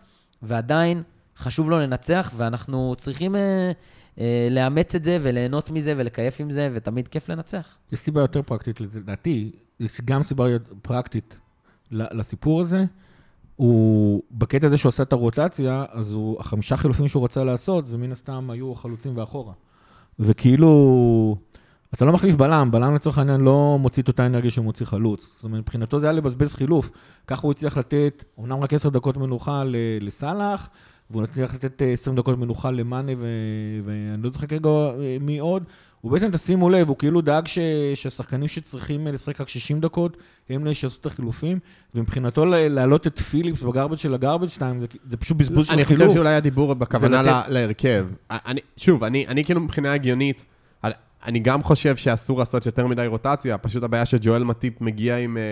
[0.42, 1.02] ועדיין
[1.36, 3.72] חשוב לו לנצח, ואנחנו צריכים אה,
[4.18, 7.76] אה, לאמץ את זה וליהנות מזה ולקייף עם זה, ותמיד כיף לנצח.
[7.92, 10.44] יש סיבה יותר פרקטית, לדעתי, יש גם סיבה
[10.82, 11.36] פרקטית
[11.90, 12.84] לסיפור הזה.
[13.56, 17.98] הוא, בקטע הזה שהוא עשה את הרוטציה, אז הוא, החמישה חילופים שהוא רצה לעשות, זה
[17.98, 19.52] מן הסתם היו חלוצים ואחורה.
[20.18, 21.36] וכאילו,
[21.94, 25.28] אתה לא מחליף בלם, בלם לצורך העניין לא מוציא את אותה אנרגיה שהוא מוציא חלוץ.
[25.32, 26.90] זאת אומרת, מבחינתו זה היה לבזבז חילוף.
[27.26, 29.62] ככה הוא הצליח לתת, אמנם רק עשר דקות מנוחה
[30.00, 30.68] לסאלח,
[31.10, 33.12] והוא הצליח לתת אה, 20 דקות מנוחה למאנה,
[33.84, 35.62] ואני לא זוכר כרגע אה, מי עוד.
[36.06, 37.58] הוא בעצם, תשימו לב, הוא כאילו דאג ש...
[37.94, 40.16] שהשחקנים שצריכים אה, לשחק רק 60 דקות,
[40.50, 41.58] הם אלה שיעשו את החילופים,
[41.94, 46.02] ומבחינתו להעלות את פיליפס בגרבג' של הגרבג' 2, זה, זה פשוט בזבוז של אני חילוף.
[46.02, 48.06] חושב שאולי הדיבור בכוונה לתת- להרכב.
[48.30, 50.44] אני, שוב, אני, אני כאילו מבחינה הגיונית,
[50.84, 50.92] אני-
[51.26, 55.42] אני גם חושב שאסור לעשות יותר מדי רוטציה, פשוט הבעיה שג'ואל מטיפ מגיע עם אה,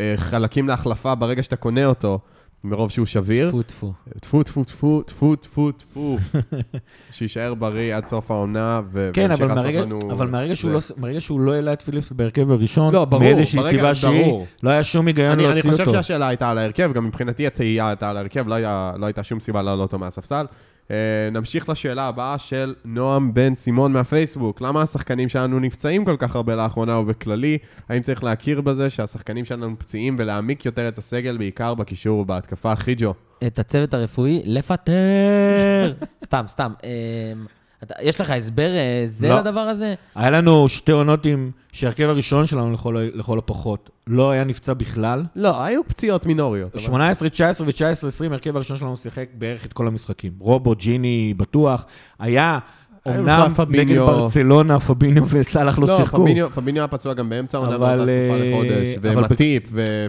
[0.00, 2.18] אה, חלקים להחלפה ברגע שאתה קונה אותו,
[2.64, 3.48] מרוב שהוא שביר.
[3.48, 3.92] טפו טפו.
[4.20, 6.18] טפו, טפו, טפו, טפו, טפו, טפו.
[7.12, 8.80] שיישאר בריא עד סוף העונה,
[9.12, 9.98] כן, אבל מהרגע, לנו...
[10.10, 10.70] אבל מהרגע שהוא.
[10.70, 14.32] לא, מהרגע שהוא לא העלה את פיליפס בהרכב הראשון, לא, ברור, מאיזושהי סיבה שהיא.
[14.62, 15.92] לא היה שום היגיון אני, אני להוציא חושב אותו.
[15.92, 19.40] שהשאלה הייתה על ההרכב, גם מבחינתי התהייה הייתה על ההרכב, לא, היה, לא הייתה שום
[19.40, 20.46] סיבה להעלות אותו מהספסל.
[20.90, 20.96] אה,
[21.32, 24.60] נמשיך לשאלה הבאה של נועם בן סימון מהפייסבוק.
[24.60, 27.58] למה השחקנים שלנו נפצעים כל כך הרבה לאחרונה ובכללי?
[27.88, 32.76] האם צריך להכיר בזה שהשחקנים שלנו פציעים ולהעמיק יותר את הסגל, בעיקר בקישור ובהתקפה?
[32.76, 33.14] חיג'ו.
[33.46, 35.94] את הצוות הרפואי לפטר.
[36.24, 36.72] סתם, סתם.
[37.84, 39.38] אתה- יש לך הסבר אה, זה לא.
[39.40, 39.94] לדבר הזה?
[40.14, 45.22] היה לנו שתי עונות עם, שההרכב הראשון שלנו לכל, לכל הפחות לא היה נפצע בכלל.
[45.36, 46.74] לא, היו פציעות מינוריות.
[46.74, 50.32] אבל- 18, 19 ו-19, 20, ההרכב הראשון שלנו שיחק בערך את כל המשחקים.
[50.38, 51.84] רובו, ג'יני, בטוח.
[52.18, 52.58] היה
[53.08, 53.52] אמנם.
[53.68, 56.16] נגד ברצלונה, פביניו וסאלח לא לא, שיחקו.
[56.16, 59.62] פביניו פביניו היה פצוע גם באמצע העונה, אבל, אבל אה, לחודש, אבל ומטיפ,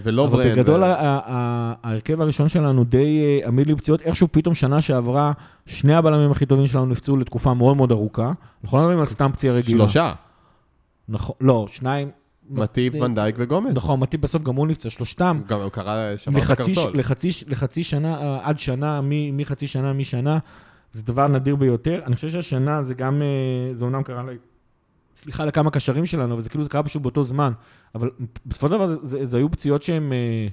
[0.04, 0.42] ולוברן.
[0.42, 4.02] אבל בגדול ההרכב הראשון שלנו די אה, עמיד לפציעות.
[4.02, 5.32] איכשהו פתאום שנה שעברה,
[5.66, 8.32] שני הבלמים הכי טובים שלנו נפצעו לתקופה מאוד מאוד ארוכה.
[8.64, 9.84] אנחנו לא מדברים על סתם פציעה רגילה.
[9.84, 10.14] שלושה,
[11.10, 12.10] נכון, לא, שניים.
[12.50, 13.76] מטיפ, ונדייק וגומז.
[13.76, 15.42] נכון, מטיפ בסוף גם הוא נפצע, שלושתם.
[15.48, 16.92] גם הוא קרא, לחצי, הקרסול.
[17.00, 19.00] לחצי, לחצי שנה, אה, עד שנה,
[19.34, 20.38] מחצי שנה, משנה,
[20.96, 22.02] זה דבר נדיר ביותר.
[22.06, 24.38] אני חושב שהשנה זה גם, אה, זה אומנם קרה, ל-
[25.18, 27.52] סליחה, לכמה קשרים שלנו, אבל זה כאילו זה קרה פשוט באותו זמן.
[27.96, 28.10] אבל
[28.46, 30.48] בסופו של דבר זה, זה, זה היו פציעות שהן אה,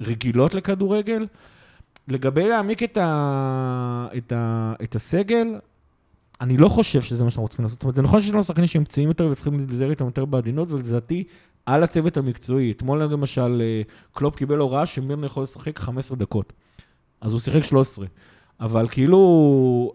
[0.00, 1.26] רגילות לכדורגל.
[2.08, 5.46] לגבי להעמיק את, ה, את, ה, את הסגל,
[6.40, 7.76] אני לא חושב שזה מה שאנחנו צריכים לעשות.
[7.76, 10.70] זאת אומרת, זה נכון שיש לנו שחקנים שהם פציעים יותר וצריכים להיזהר איתם יותר בעדינות,
[10.70, 11.24] ולדעתי,
[11.66, 12.70] על הצוות המקצועי.
[12.70, 13.82] אתמול למשל, אה,
[14.12, 16.52] קלופ קיבל הוראה שמירנה יכול לשחק 15 דקות.
[17.20, 18.06] אז הוא שיחק 13.
[18.60, 19.18] אבל כאילו,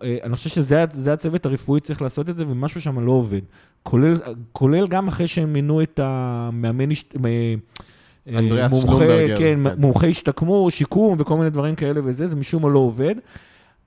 [0.04, 3.42] אה, אני חושב שזה זה הצוות הרפואי צריך לעשות את זה, ומשהו שם לא עובד.
[3.84, 4.16] כולל,
[4.52, 7.56] כולל גם אחרי שהם מינו את המאמן, מ- אה,
[8.28, 9.82] אנדריאס שלומברגר, כן, כן.
[9.82, 13.16] מומחה השתקמו, שיקום וכל מיני דברים כאלה וזה, זה משום מה לא עובד.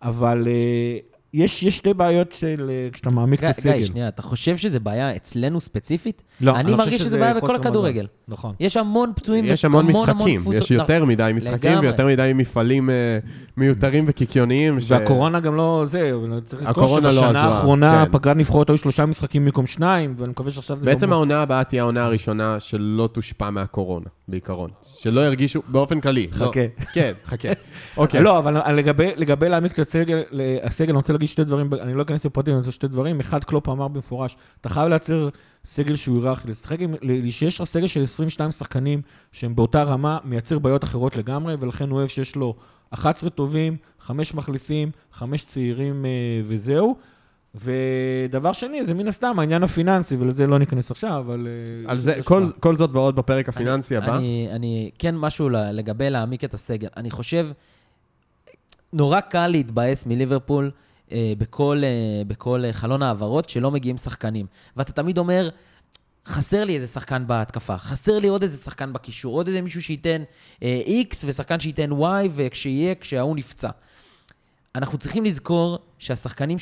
[0.02, 0.98] אבל אה,
[1.36, 3.76] יש, יש שתי בעיות של אה, כשאתה מעמיק את הסגל.
[3.76, 6.22] גיא, שנייה, אתה חושב שזה בעיה אצלנו ספציפית?
[6.40, 7.54] לא, אני חושב מרגיש שזה בעיה בכל.
[7.54, 8.06] הכדורגל.
[8.28, 8.54] נכון.
[8.60, 10.40] יש המון פצועים, יש המון משחקים.
[10.52, 11.86] יש יותר מדי משחקים לגמרי.
[11.88, 13.18] ויותר מדי מפעלים אה,
[13.56, 14.80] מיותרים וקיקיוניים.
[14.80, 16.12] ש- והקורונה גם לא זה,
[16.44, 18.12] צריך לזכור הקורונה לא שבשנה עזרה, האחרונה כן.
[18.12, 20.86] פגרת נבחרות היו שלושה משחקים במקום שניים, ואני מקווה שעכשיו זה...
[20.86, 21.14] בעצם לא...
[21.14, 24.70] העונה הבאה תהיה העונה הראשונה שלא תושפע מהקורונה, בעיקרון.
[24.98, 26.26] שלא ירגישו, באופן כללי.
[26.32, 26.60] לא- חכה.
[26.92, 27.48] כן, חכה.
[27.96, 28.22] אוקיי.
[28.22, 28.76] לא, אבל
[29.16, 30.22] לגבי, להעמיק את הסגל,
[30.62, 33.20] הסגל, אני רוצה להגיד שתי דברים, אני לא אכנס לפרטים, אני רוצה שתי דברים.
[33.20, 35.28] אחד, קלופ אמר במפורש, אתה חייב לייצר
[35.64, 36.94] סגל שהוא היררכי, לשחק עם,
[37.30, 39.02] שיש לך סגל של 22 שחקנים
[39.32, 42.54] שהם באותה רמה, מייצר בעיות אחרות לגמרי, ולכן הוא אוהב שיש לו
[42.90, 46.10] 11 טובים, 5 מחליפים, 5 צעירים אה,
[46.44, 46.96] וזהו.
[47.54, 51.46] ודבר שני, זה מן הסתם העניין הפיננסי, ולזה לא ניכנס עכשיו, אבל...
[51.46, 52.46] אה, על זה, כל.
[52.60, 54.16] כל זאת ועוד בפרק הפיננסי אני, הבא.
[54.16, 56.88] אני, אני, כן משהו לגבי להעמיק את הסגל.
[56.96, 57.48] אני חושב,
[58.92, 60.70] נורא קל להתבאס מליברפול
[61.12, 64.46] בכל, אה, בכל אה, חלון העברות שלא מגיעים שחקנים.
[64.76, 65.48] ואתה תמיד אומר,
[66.26, 70.22] חסר לי איזה שחקן בהתקפה, חסר לי עוד איזה שחקן בקישור, עוד איזה מישהו שייתן
[70.62, 73.70] אה, X ושחקן שייתן Y, וכשיהיה, כשההוא נפצע.
[74.74, 76.56] אנחנו צריכים לזכור שהשחקנים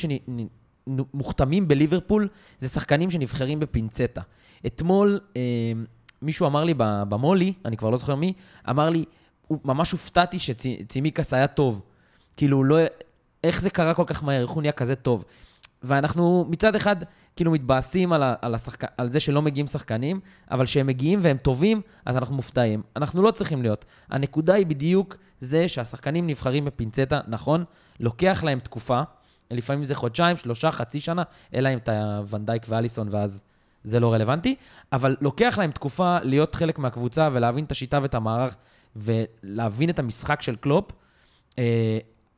[0.87, 2.29] שמוכתמים בליברפול
[2.59, 4.21] זה שחקנים שנבחרים בפינצטה.
[4.67, 5.43] אתמול אה,
[6.23, 8.33] מישהו אמר לי במולי, אני כבר לא זוכר מי,
[8.71, 9.05] אמר לי,
[9.65, 11.83] ממש הופתעתי שצימיקס היה טוב.
[12.37, 12.79] כאילו, לא...
[13.45, 15.25] איך זה קרה כל כך מהר, איך הוא נהיה כזה טוב.
[15.83, 16.97] ואנחנו מצד אחד
[17.37, 18.85] כאילו מתבאסים על, ה, על, השחק...
[18.99, 20.21] על זה שלא מגיעים שחקנים,
[20.51, 22.83] אבל כשהם מגיעים והם טובים, אז אנחנו מופתעים.
[22.97, 23.85] אנחנו לא צריכים להיות.
[24.11, 27.65] הנקודה היא בדיוק זה שהשחקנים נבחרים בפינצטה, נכון,
[28.01, 29.03] לוקח להם תקופה,
[29.51, 31.23] לפעמים זה חודשיים, שלושה, חצי שנה,
[31.55, 33.43] אלא אם אתה ונדייק ואליסון, ואז
[33.83, 34.55] זה לא רלוונטי,
[34.93, 38.57] אבל לוקח להם תקופה להיות חלק מהקבוצה ולהבין את השיטה ואת המערך,
[38.97, 40.85] ולהבין את המשחק של קלופ.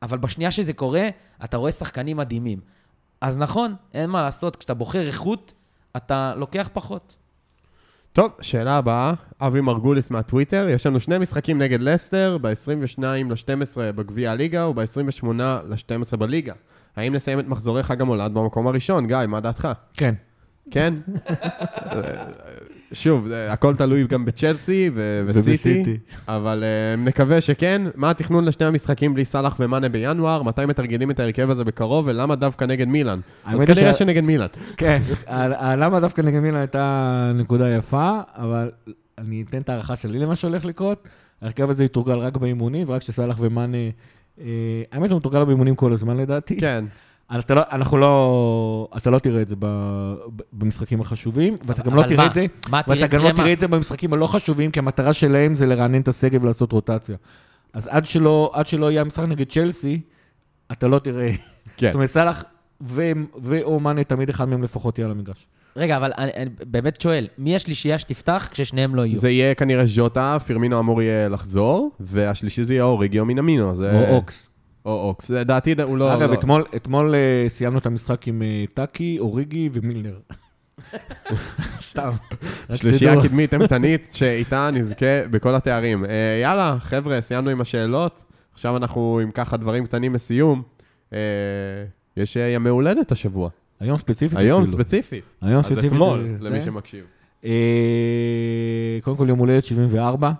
[0.01, 1.09] אבל בשנייה שזה קורה,
[1.43, 2.59] אתה רואה שחקנים מדהימים.
[3.21, 5.53] אז נכון, אין מה לעשות, כשאתה בוחר איכות,
[5.97, 7.15] אתה לוקח פחות.
[8.13, 14.31] טוב, שאלה הבאה, אבי מרגוליס מהטוויטר, יש לנו שני משחקים נגד לסטר, ב-22 ל-12 בגביע
[14.31, 15.27] הליגה וב-28
[15.67, 16.53] ל-12 בליגה.
[16.95, 19.07] האם נסיים את מחזורי חג המולד במקום הראשון?
[19.07, 19.67] גיא, מה דעתך?
[19.93, 20.13] כן.
[20.71, 20.93] כן?
[22.93, 25.97] שוב, הכל תלוי גם בצ'לסי ו- וסיטי.
[26.27, 27.81] אבל uh, נקווה שכן.
[27.95, 30.43] מה התכנון לשני המשחקים בלי סאלח ומאנה בינואר?
[30.43, 33.19] מתי מתרגלים את ההרכב הזה בקרוב, ולמה דווקא נגד מילאן?
[33.45, 34.47] אז כנראה שה- שנגד מילאן.
[34.77, 35.01] כן,
[35.77, 38.71] למה דווקא נגד מילאן הייתה נקודה יפה, אבל
[39.17, 41.07] אני אתן את ההערכה שלי למה שהולך לקרות.
[41.41, 43.77] ההרכב הזה יתורגל רק באימונים, ורק כשסאלח ומאנה...
[44.41, 44.45] אה,
[44.91, 46.57] האמת, הוא מתורגל באימונים כל הזמן לדעתי.
[46.59, 46.85] כן.
[47.35, 49.65] אתה לא, אנחנו לא, אתה לא תראה את זה ב,
[50.35, 52.25] ב- במשחקים החשובים, ואתה גם לא תראה מה?
[52.25, 53.31] את זה, מה, ואתה גם לא?
[53.31, 57.15] תראה את זה במשחקים הלא חשובים, כי המטרה שלהם זה לרענן את הסגל ולעשות רוטציה.
[57.73, 60.01] אז עד שלא, עד שלא יהיה המשחק נגד צ'לסי,
[60.71, 61.31] אתה לא תראה.
[61.77, 61.87] כן.
[61.87, 62.43] זאת אומרת, סאלח
[62.81, 63.11] ו-
[63.43, 65.47] ואו מאנה, תמיד אחד מהם לפחות יהיה על המגרש.
[65.75, 69.17] רגע, אבל אני, אני באמת שואל, מי השלישייה שתפתח כששניהם לא יהיו?
[69.17, 73.75] זה יהיה כנראה ז'וטה, פירמינו אמור יהיה לחזור, והשלישי זה יהיה אוריגיו מינמינו.
[73.75, 73.91] זה...
[73.91, 74.46] או אוקס.
[74.87, 75.29] או אוקס.
[75.29, 76.13] לדעתי הוא לא...
[76.13, 80.19] אגב, לא- אתמול- אתמול אה, סיימנו את המשחק עם אה, טאקי, אוריגי ומילנר.
[81.89, 82.09] סתם.
[82.73, 83.21] שלישייה.
[83.23, 86.05] קדמית אימתנית, שאיתה נזכה בכל התארים.
[86.05, 86.09] אה,
[86.41, 88.23] יאללה, חבר'ה, סיימנו עם השאלות.
[88.53, 90.61] עכשיו אנחנו עם ככה דברים קטנים לסיום.
[92.17, 93.49] יש ימי הולדת השבוע.
[93.79, 94.37] היום ספציפית.
[94.37, 94.77] היום אפילו.
[94.77, 95.23] ספציפית.
[95.41, 95.85] היום אז ספציפית.
[95.91, 96.61] אתמול, זה- למי.
[96.61, 97.05] שמקשיב.
[99.03, 100.31] קודם כל יום הולדת 74,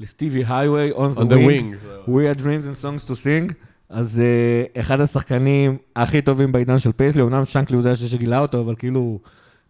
[0.00, 1.74] לסטיבי הייווי, On the On the Wing.
[2.06, 2.08] wing.
[2.08, 3.52] We had dreams and songs to sing.
[3.90, 8.60] אז אה, אחד השחקנים הכי טובים בעידן של פייסלי, אמנם שנקלי הוא זה שגילה אותו,
[8.60, 9.18] אבל כאילו,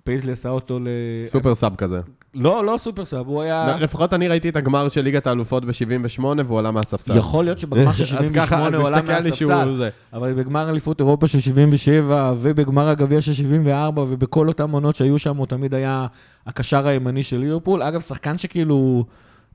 [0.04, 0.88] פייסלי עשה אותו ל...
[1.24, 2.00] super sub כזה.
[2.34, 3.76] לא, לא super sub, הוא היה...
[3.80, 7.16] לפחות אני ראיתי את הגמר של ליגת האלופות ב-78 והוא עלה מהספסל.
[7.16, 9.88] יכול להיות שבגמר של אז 78 ככה, אז הוא עלה מהספסל.
[10.12, 15.36] אבל בגמר אליפות אירופה של 77, ובגמר הגביע של 74, ובכל אותן עונות שהיו שם,
[15.36, 16.06] הוא תמיד היה
[16.46, 17.82] הקשר הימני של ליברפול.
[17.82, 19.04] אגב, שחקן שכאילו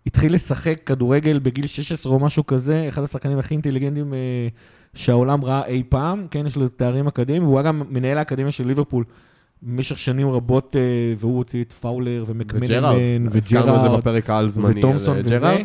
[0.08, 4.48] התחיל לשחק כדורגל בגיל 16 או משהו כזה, אחד השחקנים הכי אינטליגנטים אה,
[4.94, 8.68] שהעולם ראה אי פעם, כן, יש לו תארים אקדמיים, והוא היה גם מנהל האקדמיה של
[8.68, 9.04] ליברפול.
[9.62, 10.82] במשך שנים רבות, אה,
[11.18, 13.76] והוא הוציא את פאולר ומקמנמן וג'רארד.
[14.78, 15.36] וטומסון וזה.
[15.36, 15.62] אה, ג'רארד.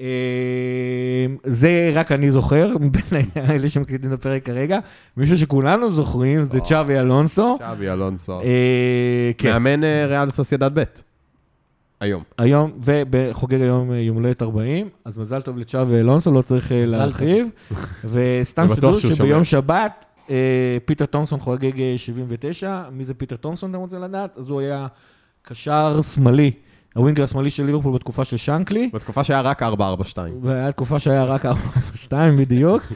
[0.00, 3.02] אה, זה רק אני זוכר, מבין
[3.34, 4.78] האלה שמקליטים את הפרק כרגע.
[5.16, 6.60] מישהו שכולנו זוכרים, זה.
[6.60, 7.58] צ'אבי אלונסו.
[7.70, 8.40] שווי אלונסו.
[8.40, 10.82] אה, כן, מאמן אה, ריאל סוסיידד ב'.
[12.02, 12.22] היום.
[12.38, 16.86] היום, וחוגג היום אה, יום הולדת 40, אז מזל טוב לצ'אבי אלונסו, לא צריך אה,
[16.86, 17.46] להרחיב.
[18.12, 19.44] וסתם שהוא שביום.
[19.44, 22.82] שבת, אה, פיטר תומסון חוגג אה, 79.
[22.92, 24.38] מי זה פיטר תומסון, אתם רוצים לדעת?
[24.38, 24.86] אז הוא היה
[25.42, 26.50] קשר שמאלי,
[26.94, 28.90] ה winger השמאלי של ליברפול בתקופה של שנקלי.
[28.92, 30.34] בתקופה שהיה רק 442.
[30.42, 32.82] והיה תקופה שהיה רק 4-2 בדיוק.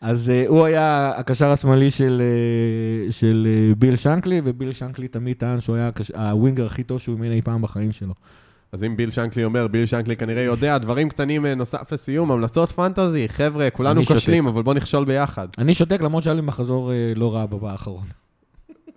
[0.00, 2.22] אז אה, הוא היה הקשר השמאלי של,
[3.08, 6.10] uh, של uh, ביל שנקלי, וביל שנקלי תמיד טען שהוא היה הקש...
[6.10, 8.14] הווינגר הכי טוב שהוא אימן אי פעם בחיים שלו.
[8.72, 12.72] אז אם ביל שנקלי אומר, ביל שנקלי כנראה יודע, דברים קטנים אה, נוסף לסיום, המלצות
[12.72, 14.04] פנטזי, חבר'ה, כולנו.
[14.06, 15.48] כושלים, אבל בואו נכשול ביחד.
[15.58, 18.04] אני שותק למרות שהיה לי מחזור uh, לא רע בבא האחרון.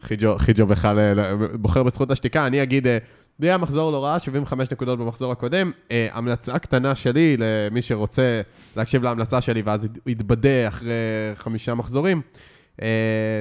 [0.01, 2.97] חיג'ו, חיג'ו בכלל אה, בוחר בזכות השתיקה, אני אגיד, אה,
[3.39, 5.71] זה היה מחזור לא רע, 75 נקודות במחזור הקודם.
[5.91, 8.41] אה, המלצה קטנה שלי, למי שרוצה
[8.75, 10.93] להקשיב להמלצה שלי, ואז ית- יתבדה אחרי
[11.35, 12.21] חמישה מחזורים.
[12.81, 12.87] אה,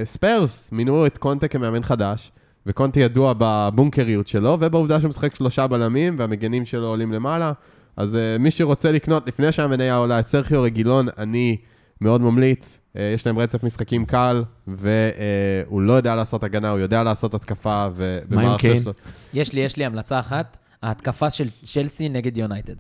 [0.05, 2.33] ספיירס מינו את קונטה כמאמן חדש,
[2.67, 7.53] וקונטה ידוע בבונקריות שלו, ובעובדה שהוא משחק שלושה בלמים, והמגנים שלו עולים למעלה.
[7.97, 11.57] אז אה, מי שרוצה לקנות, לפני שהמניה עולה את סרחיו רגילון, אני
[12.01, 12.81] מאוד ממליץ.
[12.97, 17.89] אה, יש להם רצף משחקים קל, והוא לא יודע לעשות הגנה, הוא יודע לעשות התקפה,
[17.97, 18.83] ובמערך קיין?
[18.83, 18.93] שלו...
[19.35, 22.75] יש לי, יש לי המלצה אחת, ההתקפה של צ'לסי נגד יונייטד.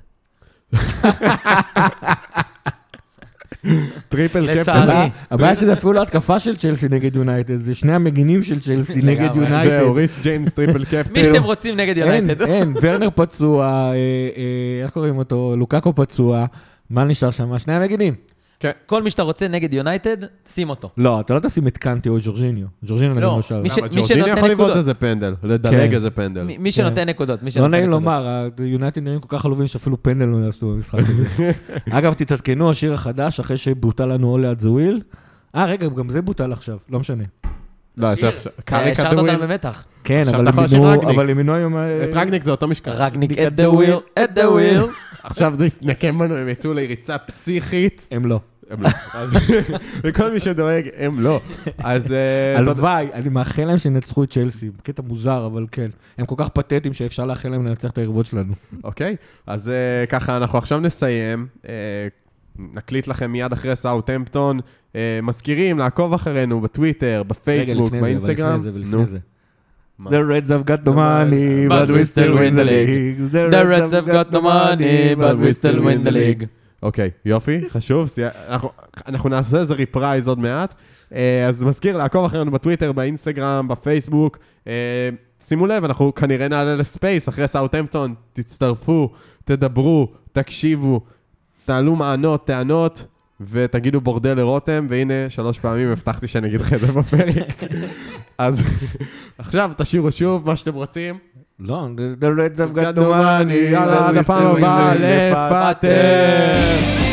[4.09, 4.61] triple לצערי.
[4.61, 4.73] captain.
[4.83, 9.01] הבעיה- הבעיה שזה אפילו לא התקפה של צ'לסי נגד יונייטד, זה שני המגינים של צ'לסי
[9.03, 9.37] נגד.
[9.37, 9.79] יונייטד.
[9.79, 11.12] זהו, ריס ג'יימס triple captain.
[11.13, 12.43] מי שאתם רוצים נגד יונייטד.
[12.43, 13.95] אין, ורנר פצוע, אה, אה,
[14.85, 15.55] איך קוראים אותו?
[15.59, 16.47] לוקקו פצוע.
[16.91, 17.59] מה נשאר שם?
[17.59, 18.15] שני המגינים.
[18.87, 20.17] כל מי שאתה רוצה נגד יונייטד,
[20.49, 20.91] שים אותו.
[20.97, 22.67] לא, אתה לא תשים את קנטי או ג'ורג'יניו.
[22.85, 23.61] ג'ורג'יניו לא, למשל.
[23.63, 23.89] מי שנותן
[24.19, 24.77] יכול לבעוט נקודות.
[24.77, 25.93] איזה פנדל, לדלג כן.
[25.93, 26.43] איזה פנדל.
[26.43, 27.91] מי- מי שנותן נקודות, מי שנותן לא נקודות.
[27.91, 31.53] נעים לומר, היונייטד נראים כל כך עלובים שאפילו פנדל לא יעשו במשחק הזה.
[31.99, 35.17] אגב, תתעדכנו, השיר החדש, אחרי שבוטל לנו All at the Wheel.
[35.57, 37.25] אה, רגע, גם זה בוטל עכשיו, לא משנה.
[37.97, 38.09] לא.
[38.65, 39.11] קארי אה.
[39.11, 39.85] אותנו במתח.
[40.05, 40.65] כן, עכשיו אבל
[41.13, 41.77] יכול הם מינו- היום...
[41.77, 42.91] אה, את רגניק זה אותו משקל.
[42.91, 44.91] רגניק the the wheel, at the wheel.
[45.23, 48.09] עכשיו זה יתנקם בנו, הם יצאו לריצה פסיכית.
[48.11, 48.41] הם לא.
[48.73, 48.89] הם לא.
[50.05, 51.41] וכל מי שדואג, הם לא.
[51.79, 52.12] אז...
[52.12, 54.70] אה, הלוואי, אני מאחל להם שינצחו את צ'לסי.
[54.83, 55.91] קטע מוזר, אבל כן.
[56.18, 58.53] הם כל כך פתטיים שאפשר לאחל להם לנצח את היריבות שלנו.
[58.85, 59.16] אוקיי,
[59.47, 61.47] אז אה, ככה, אנחנו עכשיו נסיים.
[61.68, 61.73] אה,
[62.59, 64.61] נקליט לכם מיד אחרי סאוטהמפטון.
[65.23, 68.61] מזכירים לעקוב אחרינו בטוויטר, בפייסבוק, רגע, לפני זה, באינסטגרם.
[68.62, 69.18] ולפני זה.
[70.01, 73.31] The Reds have got no money, But we still win the league.
[73.33, 76.49] The Reds have got no money, but we still win the league.
[76.83, 78.09] אוקיי, יופי, חשוב.
[78.09, 78.70] סי- אנחנו,
[79.07, 80.74] אנחנו נעשה איזה reprise עוד מעט.
[81.14, 84.39] אה, אז מזכיר לעקוב אחרינו בטוויטר, באינסטגרם, בפייסבוק.
[84.66, 85.09] אה,
[85.41, 88.14] שימו לב, אנחנו כנראה נעלה לספייס אחרי סאוטהמפטון.
[88.33, 89.11] תצטרפו,
[89.45, 91.01] תדברו, תקשיבו,
[91.64, 93.07] תעלו מענות, טענות,
[93.41, 97.62] ותגידו בורדל לרותם, והנה, שלוש פעמים הבטחתי שאני אגיד לך את זה בפרק.
[98.39, 98.62] אז
[99.39, 101.18] עכשיו תשאירו שוב מה שאתם רוצים.
[101.62, 104.66] לא, the- the Reds have got no money, יאללה, עד but we הפעם still win
[104.66, 105.78] הבאה, the league.
[105.78, 107.11] לפטר.